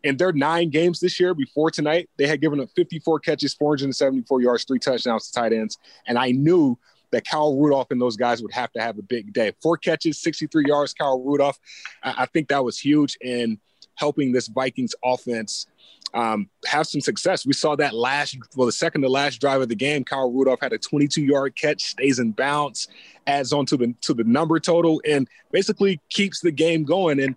in 0.06 0.16
their 0.16 0.32
nine 0.32 0.70
games 0.70 1.00
this 1.00 1.18
year 1.18 1.34
before 1.34 1.70
tonight, 1.70 2.08
they 2.16 2.26
had 2.26 2.40
given 2.40 2.60
up 2.60 2.68
54 2.76 3.20
catches, 3.20 3.54
474 3.54 4.40
yards, 4.40 4.64
three 4.64 4.78
touchdowns 4.78 5.30
to 5.30 5.40
tight 5.40 5.52
ends. 5.52 5.78
And 6.06 6.18
I 6.18 6.30
knew 6.30 6.78
that 7.10 7.24
Kyle 7.24 7.56
Rudolph 7.56 7.90
and 7.90 8.00
those 8.00 8.16
guys 8.16 8.42
would 8.42 8.52
have 8.52 8.72
to 8.72 8.80
have 8.80 8.98
a 8.98 9.02
big 9.02 9.32
day. 9.32 9.52
Four 9.62 9.76
catches, 9.76 10.20
63 10.20 10.64
yards, 10.66 10.92
Kyle 10.92 11.22
Rudolph. 11.22 11.58
I, 12.02 12.26
think 12.26 12.48
that 12.48 12.64
was 12.64 12.78
huge 12.78 13.16
in 13.20 13.58
helping 13.94 14.32
this 14.32 14.48
Vikings 14.48 14.94
offense 15.04 15.66
um, 16.14 16.48
have 16.66 16.86
some 16.86 17.00
success. 17.00 17.46
We 17.46 17.52
saw 17.52 17.76
that 17.76 17.94
last, 17.94 18.36
well, 18.54 18.66
the 18.66 18.72
second 18.72 19.02
to 19.02 19.08
last 19.08 19.40
drive 19.40 19.60
of 19.60 19.68
the 19.68 19.74
game, 19.74 20.04
Kyle 20.04 20.32
Rudolph 20.32 20.60
had 20.60 20.72
a 20.72 20.78
22 20.78 21.22
yard 21.22 21.56
catch, 21.56 21.82
stays 21.84 22.18
in 22.18 22.32
bounds, 22.32 22.88
adds 23.26 23.52
on 23.52 23.66
to 23.66 23.76
the 23.76 23.94
to 24.02 24.14
the 24.14 24.24
number 24.24 24.58
total, 24.60 25.00
and 25.06 25.28
basically 25.52 26.00
keeps 26.08 26.40
the 26.40 26.52
game 26.52 26.84
going. 26.84 27.20
And 27.20 27.36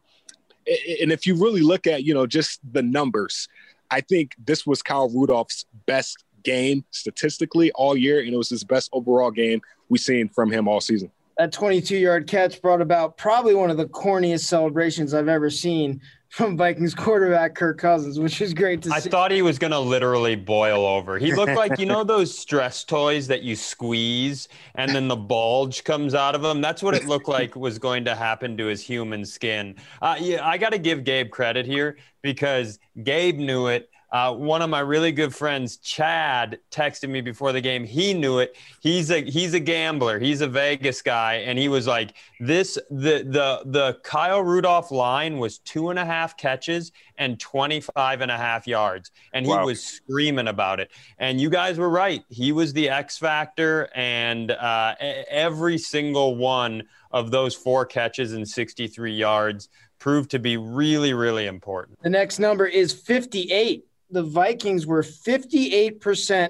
and 1.01 1.11
if 1.11 1.25
you 1.25 1.35
really 1.35 1.61
look 1.61 1.87
at 1.87 2.03
you 2.03 2.13
know 2.13 2.27
just 2.27 2.59
the 2.71 2.81
numbers, 2.81 3.47
I 3.91 4.01
think 4.01 4.35
this 4.43 4.65
was 4.65 4.81
Kyle 4.81 5.09
Rudolph's 5.09 5.65
best 5.85 6.23
game 6.43 6.85
statistically 6.91 7.71
all 7.73 7.97
year, 7.97 8.19
and 8.19 8.33
it 8.33 8.37
was 8.37 8.49
his 8.49 8.63
best 8.63 8.89
overall 8.93 9.31
game 9.31 9.61
we've 9.89 10.01
seen 10.01 10.29
from 10.29 10.51
him 10.51 10.67
all 10.67 10.81
season. 10.81 11.11
That 11.37 11.51
22 11.51 11.97
yard 11.97 12.27
catch 12.27 12.61
brought 12.61 12.81
about 12.81 13.17
probably 13.17 13.55
one 13.55 13.69
of 13.69 13.77
the 13.77 13.87
corniest 13.87 14.41
celebrations 14.41 15.13
I've 15.13 15.29
ever 15.29 15.49
seen 15.49 16.01
from 16.29 16.55
Vikings 16.55 16.93
quarterback 16.93 17.55
Kirk 17.55 17.79
Cousins, 17.79 18.19
which 18.19 18.39
is 18.39 18.53
great 18.53 18.83
to 18.83 18.91
I 18.93 18.99
see. 18.99 19.09
I 19.09 19.11
thought 19.11 19.31
he 19.31 19.41
was 19.41 19.57
going 19.57 19.71
to 19.71 19.79
literally 19.79 20.35
boil 20.35 20.85
over. 20.85 21.17
He 21.17 21.33
looked 21.33 21.55
like, 21.55 21.79
you 21.79 21.87
know, 21.87 22.03
those 22.05 22.35
stress 22.35 22.83
toys 22.83 23.27
that 23.27 23.41
you 23.41 23.55
squeeze 23.55 24.47
and 24.75 24.93
then 24.93 25.07
the 25.07 25.15
bulge 25.15 25.83
comes 25.83 26.13
out 26.13 26.35
of 26.35 26.41
them. 26.41 26.61
That's 26.61 26.83
what 26.83 26.93
it 26.93 27.07
looked 27.07 27.27
like 27.27 27.55
was 27.55 27.79
going 27.79 28.05
to 28.05 28.15
happen 28.15 28.55
to 28.57 28.67
his 28.67 28.81
human 28.81 29.25
skin. 29.25 29.75
Uh, 30.01 30.17
yeah, 30.19 30.47
I 30.47 30.57
got 30.57 30.69
to 30.69 30.77
give 30.77 31.03
Gabe 31.03 31.31
credit 31.31 31.65
here 31.65 31.97
because 32.21 32.79
Gabe 33.03 33.37
knew 33.37 33.67
it 33.67 33.89
uh, 34.11 34.33
one 34.33 34.61
of 34.61 34.69
my 34.69 34.79
really 34.79 35.11
good 35.11 35.35
friends, 35.35 35.77
Chad, 35.77 36.59
texted 36.71 37.09
me 37.09 37.21
before 37.21 37.51
the 37.51 37.61
game. 37.61 37.83
He 37.83 38.13
knew 38.13 38.39
it. 38.39 38.55
He's 38.81 39.11
a 39.11 39.21
he's 39.21 39.53
a 39.53 39.59
gambler. 39.59 40.17
He's 40.17 40.41
a 40.41 40.47
Vegas 40.47 41.01
guy, 41.01 41.35
and 41.35 41.59
he 41.59 41.67
was 41.67 41.85
like, 41.85 42.15
"This 42.39 42.75
the 42.89 43.23
the 43.23 43.61
the 43.65 43.99
Kyle 44.03 44.41
Rudolph 44.41 44.89
line 44.89 45.37
was 45.37 45.59
two 45.59 45.89
and 45.89 45.99
a 45.99 46.05
half 46.05 46.37
catches 46.37 46.91
and 47.17 47.39
25 47.39 48.21
and 48.21 48.31
a 48.31 48.37
half 48.37 48.65
yards, 48.65 49.11
and 49.33 49.45
he 49.45 49.51
wow. 49.51 49.65
was 49.65 49.83
screaming 49.83 50.47
about 50.47 50.79
it." 50.79 50.89
And 51.19 51.39
you 51.39 51.51
guys 51.51 51.77
were 51.77 51.89
right. 51.89 52.23
He 52.29 52.51
was 52.51 52.73
the 52.73 52.89
X 52.89 53.19
factor, 53.19 53.89
and 53.93 54.49
uh, 54.49 54.95
every 55.29 55.77
single 55.77 56.35
one 56.35 56.83
of 57.11 57.29
those 57.29 57.53
four 57.53 57.85
catches 57.85 58.33
and 58.33 58.47
63 58.47 59.13
yards 59.13 59.69
proved 59.99 60.31
to 60.31 60.39
be 60.39 60.57
really 60.57 61.13
really 61.13 61.45
important. 61.45 62.01
The 62.01 62.09
next 62.09 62.39
number 62.39 62.65
is 62.65 62.93
58 62.93 63.85
the 64.09 64.23
Vikings 64.23 64.85
were 64.87 65.03
58% 65.03 66.49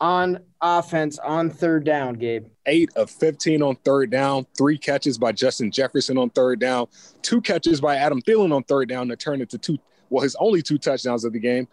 on 0.00 0.38
offense 0.60 1.18
on 1.18 1.50
third 1.50 1.84
down, 1.84 2.14
Gabe. 2.14 2.46
Eight 2.66 2.90
of 2.96 3.10
15 3.10 3.62
on 3.62 3.76
third 3.76 4.10
down, 4.10 4.46
three 4.56 4.78
catches 4.78 5.18
by 5.18 5.32
Justin 5.32 5.70
Jefferson 5.70 6.18
on 6.18 6.30
third 6.30 6.60
down, 6.60 6.86
two 7.22 7.40
catches 7.40 7.80
by 7.80 7.96
Adam 7.96 8.20
Thielen 8.22 8.54
on 8.54 8.62
third 8.64 8.88
down 8.88 9.08
that 9.08 9.18
turned 9.18 9.42
into 9.42 9.58
two, 9.58 9.78
well, 10.10 10.22
his 10.22 10.36
only 10.38 10.62
two 10.62 10.78
touchdowns 10.78 11.24
of 11.24 11.32
the 11.32 11.40
game. 11.40 11.66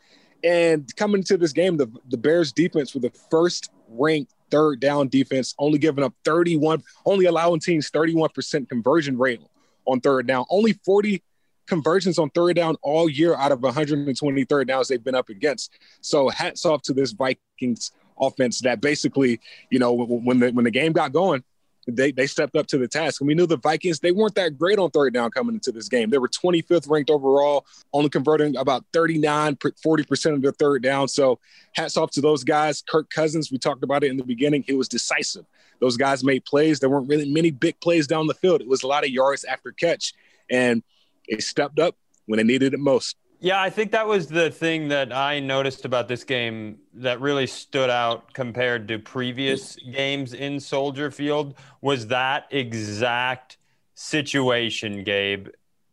And 0.44 0.94
coming 0.96 1.20
into 1.20 1.38
this 1.38 1.54
game, 1.54 1.78
the, 1.78 1.88
the 2.10 2.18
Bears 2.18 2.52
defense 2.52 2.94
were 2.94 3.02
the 3.02 3.14
first 3.32 3.72
ranked 3.90 4.34
third 4.52 4.80
down 4.80 5.08
defense, 5.08 5.56
only 5.58 5.80
giving 5.80 6.04
up 6.04 6.14
31, 6.24 6.84
only 7.06 7.26
allowing 7.26 7.60
teams 7.60 7.90
31% 7.90 8.70
conversion 8.70 9.18
rate 9.18 9.42
on 9.86 10.00
third 10.02 10.28
down, 10.28 10.46
only 10.50 10.74
40 10.86 11.22
conversions 11.68 12.20
on 12.20 12.30
third 12.32 12.56
down 12.56 12.76
all 12.82 13.10
year 13.10 13.36
out 13.36 13.52
of 13.52 13.62
120 13.62 14.44
third 14.46 14.68
downs 14.68 14.88
they've 14.88 15.04
been 15.04 15.16
up 15.16 15.30
against. 15.30 15.72
So 16.02 16.30
hats 16.30 16.66
off 16.66 16.82
to 16.84 16.94
this 16.94 17.12
Vikings 17.12 17.92
offense 18.20 18.62
that 18.62 18.82
basically, 18.82 19.40
you 19.70 19.80
know, 19.80 19.94
when 19.94 20.40
the 20.40 20.52
when 20.52 20.66
the 20.66 20.72
game 20.72 20.94
got 20.94 21.12
going, 21.12 21.44
they 21.88 22.12
they 22.12 22.28
stepped 22.28 22.56
up 22.56 22.68
to 22.68 22.78
the 22.78 22.88
task. 22.88 23.22
And 23.22 23.28
we 23.28 23.36
knew 23.36 23.46
the 23.46 23.58
Vikings, 23.58 24.00
they 24.00 24.12
weren't 24.12 24.36
that 24.36 24.58
great 24.58 24.80
on 24.80 24.90
third 24.92 25.14
down 25.14 25.32
coming 25.32 25.56
into 25.56 25.72
this 25.72 25.90
game. 25.90 26.10
They 26.10 26.18
were 26.18 26.28
25th 26.28 26.90
ranked 26.90 27.10
overall, 27.10 27.66
only 27.94 28.10
converting 28.10 28.56
about 28.58 28.86
39, 28.94 29.56
40% 29.56 30.34
of 30.34 30.42
their 30.42 30.52
third 30.52 30.84
down. 30.84 31.08
So 31.08 31.40
hats 31.74 31.98
off 31.98 32.12
to 32.12 32.22
those 32.22 32.44
guys. 32.44 32.84
Kirk 32.88 33.10
Cousins, 33.10 33.52
we 33.52 33.58
talked 33.58 33.84
about 33.84 34.04
it 34.04 34.10
in 34.10 34.18
the 34.18 34.24
beginning, 34.24 34.64
he 34.66 34.74
was 34.74 34.88
decisive. 34.88 35.46
Those 35.80 35.98
guys 35.98 36.24
made 36.24 36.46
plays. 36.46 36.80
There 36.80 36.90
weren't 36.90 37.10
really 37.10 37.32
many 37.32 37.52
big 37.52 37.80
plays 37.82 38.08
down 38.08 38.28
the 38.28 38.34
field. 38.34 38.62
It 38.62 38.68
was 38.68 38.84
a 38.84 38.88
lot 38.88 39.04
of 39.04 39.10
yards 39.10 39.44
after 39.44 39.72
catch. 39.72 40.14
And 40.50 40.84
they 41.30 41.40
stepped 41.40 41.80
up 41.80 41.96
when 42.26 42.38
they 42.38 42.44
needed 42.44 42.74
it 42.74 42.80
most. 42.80 43.16
Yeah, 43.40 43.62
I 43.62 43.70
think 43.70 43.92
that 43.92 44.08
was 44.08 44.28
the 44.28 44.50
thing 44.50 44.88
that 44.88 45.14
I 45.14 45.40
noticed 45.40 45.86
about 45.86 46.08
this 46.08 46.24
game 46.24 46.80
that 46.94 47.22
really 47.22 47.46
stood 47.46 47.90
out 47.90 48.34
compared 48.34 48.88
to 48.88 48.98
previous 48.98 49.76
games 49.76 50.34
in 50.34 50.60
Soldier 50.60 51.12
Field 51.12 51.56
was 51.82 52.08
that 52.08 52.48
exact 52.50 53.58
situation, 53.94 55.04
Gabe. 55.04 55.50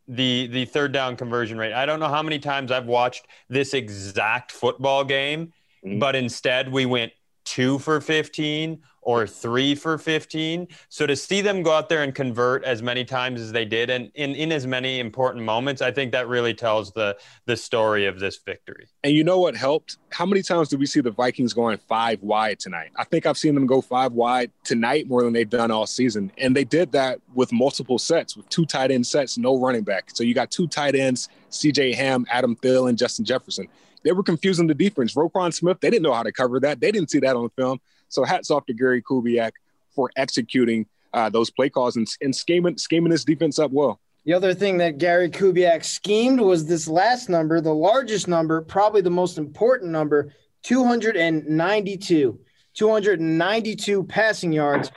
the 0.08 0.46
the 0.46 0.64
third 0.66 0.92
down 0.92 1.16
conversion 1.16 1.58
rate. 1.58 1.72
I 1.72 1.84
don't 1.84 2.00
know 2.00 2.08
how 2.08 2.22
many 2.22 2.38
times 2.38 2.70
I've 2.70 2.86
watched 2.86 3.26
this 3.48 3.74
exact 3.74 4.52
football 4.52 5.04
game, 5.04 5.52
mm-hmm. 5.84 5.98
but 5.98 6.16
instead 6.16 6.70
we 6.70 6.86
went 6.86 7.12
two 7.44 7.78
for 7.80 8.00
15 8.00 8.80
or 9.02 9.26
three 9.26 9.74
for 9.74 9.98
15. 9.98 10.68
So 10.88 11.06
to 11.06 11.16
see 11.16 11.40
them 11.40 11.62
go 11.62 11.72
out 11.72 11.88
there 11.88 12.02
and 12.02 12.14
convert 12.14 12.64
as 12.64 12.82
many 12.82 13.04
times 13.04 13.40
as 13.40 13.52
they 13.52 13.64
did 13.64 13.90
and 13.90 14.10
in, 14.14 14.30
in 14.34 14.52
as 14.52 14.66
many 14.66 15.00
important 15.00 15.44
moments, 15.44 15.82
I 15.82 15.90
think 15.90 16.12
that 16.12 16.28
really 16.28 16.54
tells 16.54 16.92
the 16.92 17.16
the 17.46 17.56
story 17.56 18.06
of 18.06 18.20
this 18.20 18.38
victory. 18.38 18.88
And 19.02 19.12
you 19.12 19.24
know 19.24 19.38
what 19.38 19.56
helped? 19.56 19.98
How 20.10 20.24
many 20.24 20.42
times 20.42 20.68
did 20.68 20.78
we 20.78 20.86
see 20.86 21.00
the 21.00 21.10
Vikings 21.10 21.52
going 21.52 21.78
five 21.88 22.22
wide 22.22 22.60
tonight? 22.60 22.90
I 22.96 23.04
think 23.04 23.26
I've 23.26 23.38
seen 23.38 23.54
them 23.54 23.66
go 23.66 23.80
five 23.80 24.12
wide 24.12 24.50
tonight 24.64 25.08
more 25.08 25.24
than 25.24 25.32
they've 25.32 25.48
done 25.48 25.70
all 25.70 25.86
season. 25.86 26.30
And 26.38 26.54
they 26.54 26.64
did 26.64 26.92
that 26.92 27.18
with 27.34 27.52
multiple 27.52 27.98
sets, 27.98 28.36
with 28.36 28.48
two 28.48 28.64
tight 28.64 28.90
end 28.90 29.06
sets, 29.06 29.36
no 29.36 29.58
running 29.58 29.82
back. 29.82 30.10
So 30.14 30.22
you 30.22 30.34
got 30.34 30.50
two 30.50 30.68
tight 30.68 30.94
ends, 30.94 31.28
CJ 31.50 31.94
Ham, 31.96 32.24
Adam 32.30 32.56
Thielen, 32.56 32.96
Justin 32.96 33.24
Jefferson. 33.24 33.68
They 34.04 34.12
were 34.12 34.22
confusing 34.22 34.66
the 34.66 34.74
defense. 34.74 35.14
Roquan 35.14 35.52
Smith, 35.52 35.78
they 35.80 35.90
didn't 35.90 36.02
know 36.02 36.12
how 36.12 36.22
to 36.22 36.32
cover 36.32 36.60
that. 36.60 36.80
They 36.80 36.90
didn't 36.90 37.10
see 37.10 37.20
that 37.20 37.36
on 37.36 37.44
the 37.44 37.62
film. 37.62 37.80
So 38.12 38.24
hats 38.24 38.50
off 38.50 38.66
to 38.66 38.74
Gary 38.74 39.02
Kubiak 39.02 39.52
for 39.94 40.10
executing 40.16 40.86
uh, 41.12 41.28
those 41.28 41.50
play 41.50 41.68
calls 41.68 41.96
and, 41.96 42.06
and 42.20 42.34
scheming, 42.34 42.78
scheming 42.78 43.10
this 43.10 43.24
defense 43.24 43.58
up 43.58 43.70
well. 43.70 44.00
The 44.24 44.34
other 44.34 44.54
thing 44.54 44.78
that 44.78 44.98
Gary 44.98 45.28
Kubiak 45.28 45.84
schemed 45.84 46.40
was 46.40 46.66
this 46.66 46.86
last 46.86 47.28
number, 47.28 47.60
the 47.60 47.74
largest 47.74 48.28
number, 48.28 48.62
probably 48.62 49.00
the 49.00 49.10
most 49.10 49.36
important 49.36 49.90
number, 49.90 50.32
292. 50.62 52.38
292 52.74 54.04
passing 54.04 54.52
yards. 54.52 54.90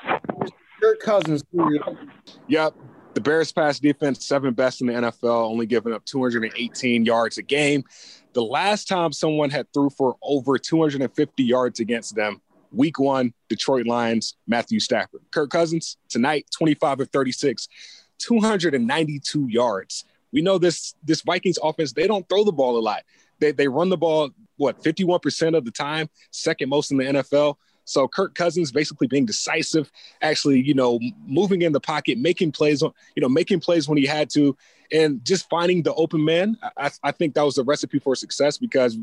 Kirk 0.79 0.99
Cousins. 1.01 1.43
Yep. 2.47 2.75
The 3.15 3.21
Bears 3.21 3.51
pass 3.51 3.79
defense, 3.79 4.25
seven 4.25 4.53
best 4.53 4.81
in 4.81 4.87
the 4.87 4.93
NFL, 4.93 5.49
only 5.49 5.65
giving 5.65 5.93
up 5.93 6.05
218 6.05 7.05
yards 7.05 7.37
a 7.37 7.41
game. 7.41 7.83
The 8.33 8.43
last 8.43 8.87
time 8.87 9.13
someone 9.13 9.49
had 9.49 9.71
threw 9.73 9.89
for 9.89 10.17
over 10.21 10.57
250 10.57 11.43
yards 11.43 11.79
against 11.79 12.15
them 12.15 12.41
Week 12.71 12.99
one, 12.99 13.33
Detroit 13.49 13.87
Lions, 13.87 14.35
Matthew 14.47 14.79
Stafford. 14.79 15.21
Kirk 15.31 15.49
Cousins, 15.49 15.97
tonight, 16.09 16.45
25 16.51 17.01
of 17.01 17.09
36, 17.09 17.67
292 18.19 19.47
yards. 19.47 20.05
We 20.31 20.41
know 20.41 20.57
this 20.57 20.95
this 21.03 21.21
Vikings 21.21 21.59
offense, 21.61 21.93
they 21.93 22.07
don't 22.07 22.27
throw 22.27 22.43
the 22.43 22.51
ball 22.51 22.77
a 22.77 22.79
lot. 22.79 23.03
They, 23.39 23.51
they 23.51 23.67
run 23.67 23.89
the 23.89 23.97
ball, 23.97 24.29
what, 24.57 24.81
51% 24.81 25.57
of 25.57 25.65
the 25.65 25.71
time, 25.71 26.09
second 26.31 26.69
most 26.69 26.91
in 26.91 26.97
the 26.97 27.03
NFL. 27.03 27.55
So 27.85 28.07
Kirk 28.07 28.33
Cousins 28.33 28.71
basically 28.71 29.07
being 29.07 29.25
decisive, 29.25 29.91
actually, 30.21 30.61
you 30.61 30.73
know, 30.73 30.99
moving 31.25 31.61
in 31.61 31.71
the 31.71 31.79
pocket, 31.79 32.17
making 32.17 32.51
plays, 32.51 32.81
you 32.81 33.21
know, 33.21 33.29
making 33.29 33.59
plays 33.59 33.87
when 33.87 33.97
he 33.97 34.05
had 34.05 34.29
to, 34.31 34.57
and 34.91 35.23
just 35.23 35.47
finding 35.49 35.83
the 35.83 35.93
open 35.93 36.23
man. 36.23 36.57
I, 36.77 36.89
I 37.03 37.11
think 37.11 37.35
that 37.35 37.43
was 37.43 37.55
the 37.55 37.63
recipe 37.63 37.99
for 37.99 38.15
success 38.15 38.57
because 38.57 38.97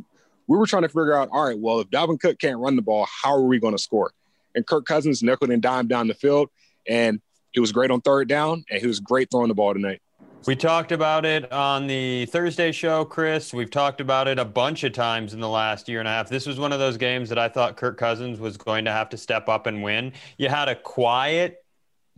we 0.46 0.56
were 0.56 0.66
trying 0.66 0.82
to 0.82 0.88
figure 0.88 1.14
out, 1.14 1.28
all 1.32 1.44
right, 1.44 1.58
well, 1.58 1.80
if 1.80 1.88
Dalvin 1.90 2.20
Cook 2.20 2.38
can't 2.38 2.58
run 2.58 2.76
the 2.76 2.82
ball, 2.82 3.06
how 3.22 3.34
are 3.34 3.42
we 3.42 3.58
going 3.58 3.74
to 3.74 3.82
score? 3.82 4.12
And 4.54 4.66
Kirk 4.66 4.84
Cousins 4.84 5.22
nickel 5.22 5.50
and 5.50 5.62
dime 5.62 5.88
down 5.88 6.08
the 6.08 6.14
field, 6.14 6.50
and 6.88 7.20
he 7.52 7.60
was 7.60 7.72
great 7.72 7.90
on 7.90 8.00
third 8.00 8.28
down, 8.28 8.64
and 8.70 8.80
he 8.80 8.86
was 8.86 9.00
great 9.00 9.30
throwing 9.30 9.48
the 9.48 9.54
ball 9.54 9.72
tonight. 9.72 10.00
We 10.44 10.56
talked 10.56 10.90
about 10.90 11.24
it 11.24 11.52
on 11.52 11.86
the 11.86 12.26
Thursday 12.26 12.72
show, 12.72 13.04
Chris. 13.04 13.54
We've 13.54 13.70
talked 13.70 14.00
about 14.00 14.26
it 14.26 14.40
a 14.40 14.44
bunch 14.44 14.82
of 14.82 14.92
times 14.92 15.34
in 15.34 15.40
the 15.40 15.48
last 15.48 15.88
year 15.88 16.00
and 16.00 16.08
a 16.08 16.10
half. 16.10 16.28
This 16.28 16.46
was 16.46 16.58
one 16.58 16.72
of 16.72 16.80
those 16.80 16.96
games 16.96 17.28
that 17.28 17.38
I 17.38 17.48
thought 17.48 17.76
Kirk 17.76 17.96
Cousins 17.96 18.40
was 18.40 18.56
going 18.56 18.84
to 18.86 18.90
have 18.90 19.08
to 19.10 19.16
step 19.16 19.48
up 19.48 19.66
and 19.66 19.84
win. 19.84 20.12
You 20.38 20.48
had 20.48 20.68
a 20.68 20.74
quiet 20.74 21.64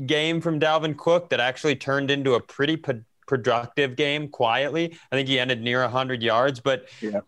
game 0.06 0.40
from 0.40 0.58
Dalvin 0.58 0.96
Cook 0.96 1.28
that 1.30 1.40
actually 1.40 1.76
turned 1.76 2.10
into 2.10 2.34
a 2.34 2.40
pretty 2.40 2.82
productive 3.26 3.94
game 3.94 4.28
quietly. 4.28 4.96
I 5.12 5.16
think 5.16 5.28
he 5.28 5.38
ended 5.38 5.60
near 5.60 5.82
100 5.82 6.22
yards, 6.22 6.60
but 6.60 6.88
yeah. 7.02 7.20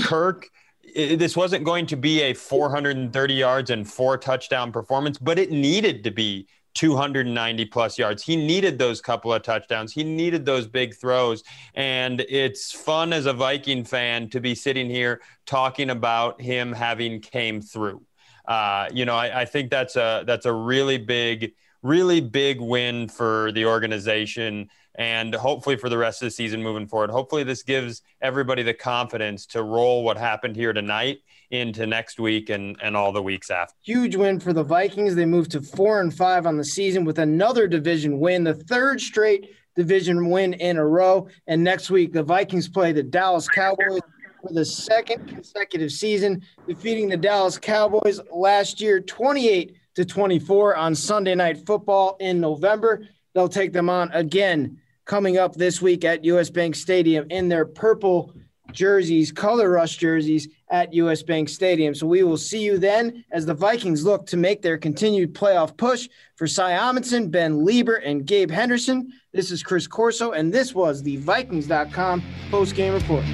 Kirk, 0.00 0.48
this 0.94 1.36
wasn't 1.36 1.64
going 1.64 1.86
to 1.86 1.96
be 1.96 2.22
a 2.22 2.34
430 2.34 3.34
yards 3.34 3.70
and 3.70 3.88
four 3.88 4.16
touchdown 4.18 4.72
performance, 4.72 5.18
but 5.18 5.38
it 5.38 5.50
needed 5.50 6.04
to 6.04 6.10
be 6.10 6.46
290 6.74 7.64
plus 7.66 7.98
yards. 7.98 8.22
He 8.22 8.36
needed 8.36 8.78
those 8.78 9.00
couple 9.00 9.32
of 9.32 9.42
touchdowns. 9.42 9.92
He 9.92 10.04
needed 10.04 10.46
those 10.46 10.68
big 10.68 10.94
throws. 10.94 11.42
And 11.74 12.20
it's 12.28 12.72
fun 12.72 13.12
as 13.12 13.26
a 13.26 13.32
Viking 13.32 13.84
fan 13.84 14.30
to 14.30 14.40
be 14.40 14.54
sitting 14.54 14.88
here 14.88 15.20
talking 15.44 15.90
about 15.90 16.40
him 16.40 16.72
having 16.72 17.20
came 17.20 17.60
through. 17.60 18.02
Uh, 18.46 18.88
you 18.92 19.04
know, 19.04 19.16
I, 19.16 19.40
I 19.40 19.44
think 19.44 19.70
that's 19.70 19.96
a 19.96 20.22
that's 20.26 20.46
a 20.46 20.52
really 20.52 20.98
big, 20.98 21.52
really 21.82 22.20
big 22.20 22.60
win 22.60 23.08
for 23.08 23.50
the 23.52 23.66
organization 23.66 24.70
and 24.98 25.32
hopefully 25.32 25.76
for 25.76 25.88
the 25.88 25.96
rest 25.96 26.20
of 26.20 26.26
the 26.26 26.30
season 26.30 26.60
moving 26.60 26.86
forward. 26.86 27.08
Hopefully, 27.08 27.44
this 27.44 27.62
gives 27.62 28.02
everybody 28.20 28.64
the 28.64 28.74
confidence 28.74 29.46
to 29.46 29.62
roll 29.62 30.02
what 30.02 30.18
happened 30.18 30.56
here 30.56 30.72
tonight 30.72 31.20
into 31.50 31.86
next 31.86 32.18
week 32.18 32.50
and, 32.50 32.76
and 32.82 32.96
all 32.96 33.12
the 33.12 33.22
weeks 33.22 33.48
after. 33.48 33.74
Huge 33.80 34.16
win 34.16 34.40
for 34.40 34.52
the 34.52 34.62
Vikings. 34.62 35.14
They 35.14 35.24
moved 35.24 35.52
to 35.52 35.62
four 35.62 36.00
and 36.00 36.12
five 36.12 36.46
on 36.46 36.58
the 36.58 36.64
season 36.64 37.04
with 37.04 37.20
another 37.20 37.68
division 37.68 38.18
win, 38.18 38.44
the 38.44 38.54
third 38.54 39.00
straight 39.00 39.54
division 39.76 40.28
win 40.28 40.54
in 40.54 40.76
a 40.76 40.84
row. 40.84 41.28
And 41.46 41.62
next 41.62 41.90
week, 41.90 42.12
the 42.12 42.24
Vikings 42.24 42.68
play 42.68 42.92
the 42.92 43.04
Dallas 43.04 43.48
Cowboys 43.48 44.00
for 44.42 44.52
the 44.52 44.64
second 44.64 45.28
consecutive 45.28 45.92
season, 45.92 46.42
defeating 46.66 47.08
the 47.08 47.16
Dallas 47.16 47.56
Cowboys 47.56 48.20
last 48.32 48.80
year 48.80 49.00
28 49.00 49.76
to 49.94 50.04
24 50.04 50.76
on 50.76 50.94
Sunday 50.94 51.36
Night 51.36 51.64
Football 51.64 52.16
in 52.18 52.40
November. 52.40 53.06
They'll 53.32 53.48
take 53.48 53.72
them 53.72 53.88
on 53.88 54.10
again 54.12 54.80
coming 55.08 55.38
up 55.38 55.56
this 55.56 55.82
week 55.82 56.04
at 56.04 56.22
US 56.24 56.50
Bank 56.50 56.76
Stadium 56.76 57.26
in 57.30 57.48
their 57.48 57.64
purple 57.64 58.32
jerseys, 58.70 59.32
color 59.32 59.70
rush 59.70 59.96
jerseys 59.96 60.48
at 60.70 60.92
US 60.92 61.22
Bank 61.22 61.48
Stadium. 61.48 61.94
So 61.94 62.06
we 62.06 62.22
will 62.22 62.36
see 62.36 62.62
you 62.62 62.78
then 62.78 63.24
as 63.32 63.46
the 63.46 63.54
Vikings 63.54 64.04
look 64.04 64.26
to 64.26 64.36
make 64.36 64.60
their 64.60 64.76
continued 64.76 65.34
playoff 65.34 65.76
push. 65.76 66.08
For 66.36 66.46
Cy 66.46 66.72
Amundson, 66.72 67.30
Ben 67.30 67.64
Leber, 67.64 68.00
and 68.04 68.26
Gabe 68.26 68.50
Henderson, 68.50 69.12
this 69.32 69.50
is 69.50 69.62
Chris 69.62 69.86
Corso, 69.86 70.32
and 70.32 70.52
this 70.52 70.74
was 70.74 71.02
the 71.02 71.16
Vikings.com 71.16 72.22
post 72.50 72.76
game 72.76 72.92
report. 72.92 73.24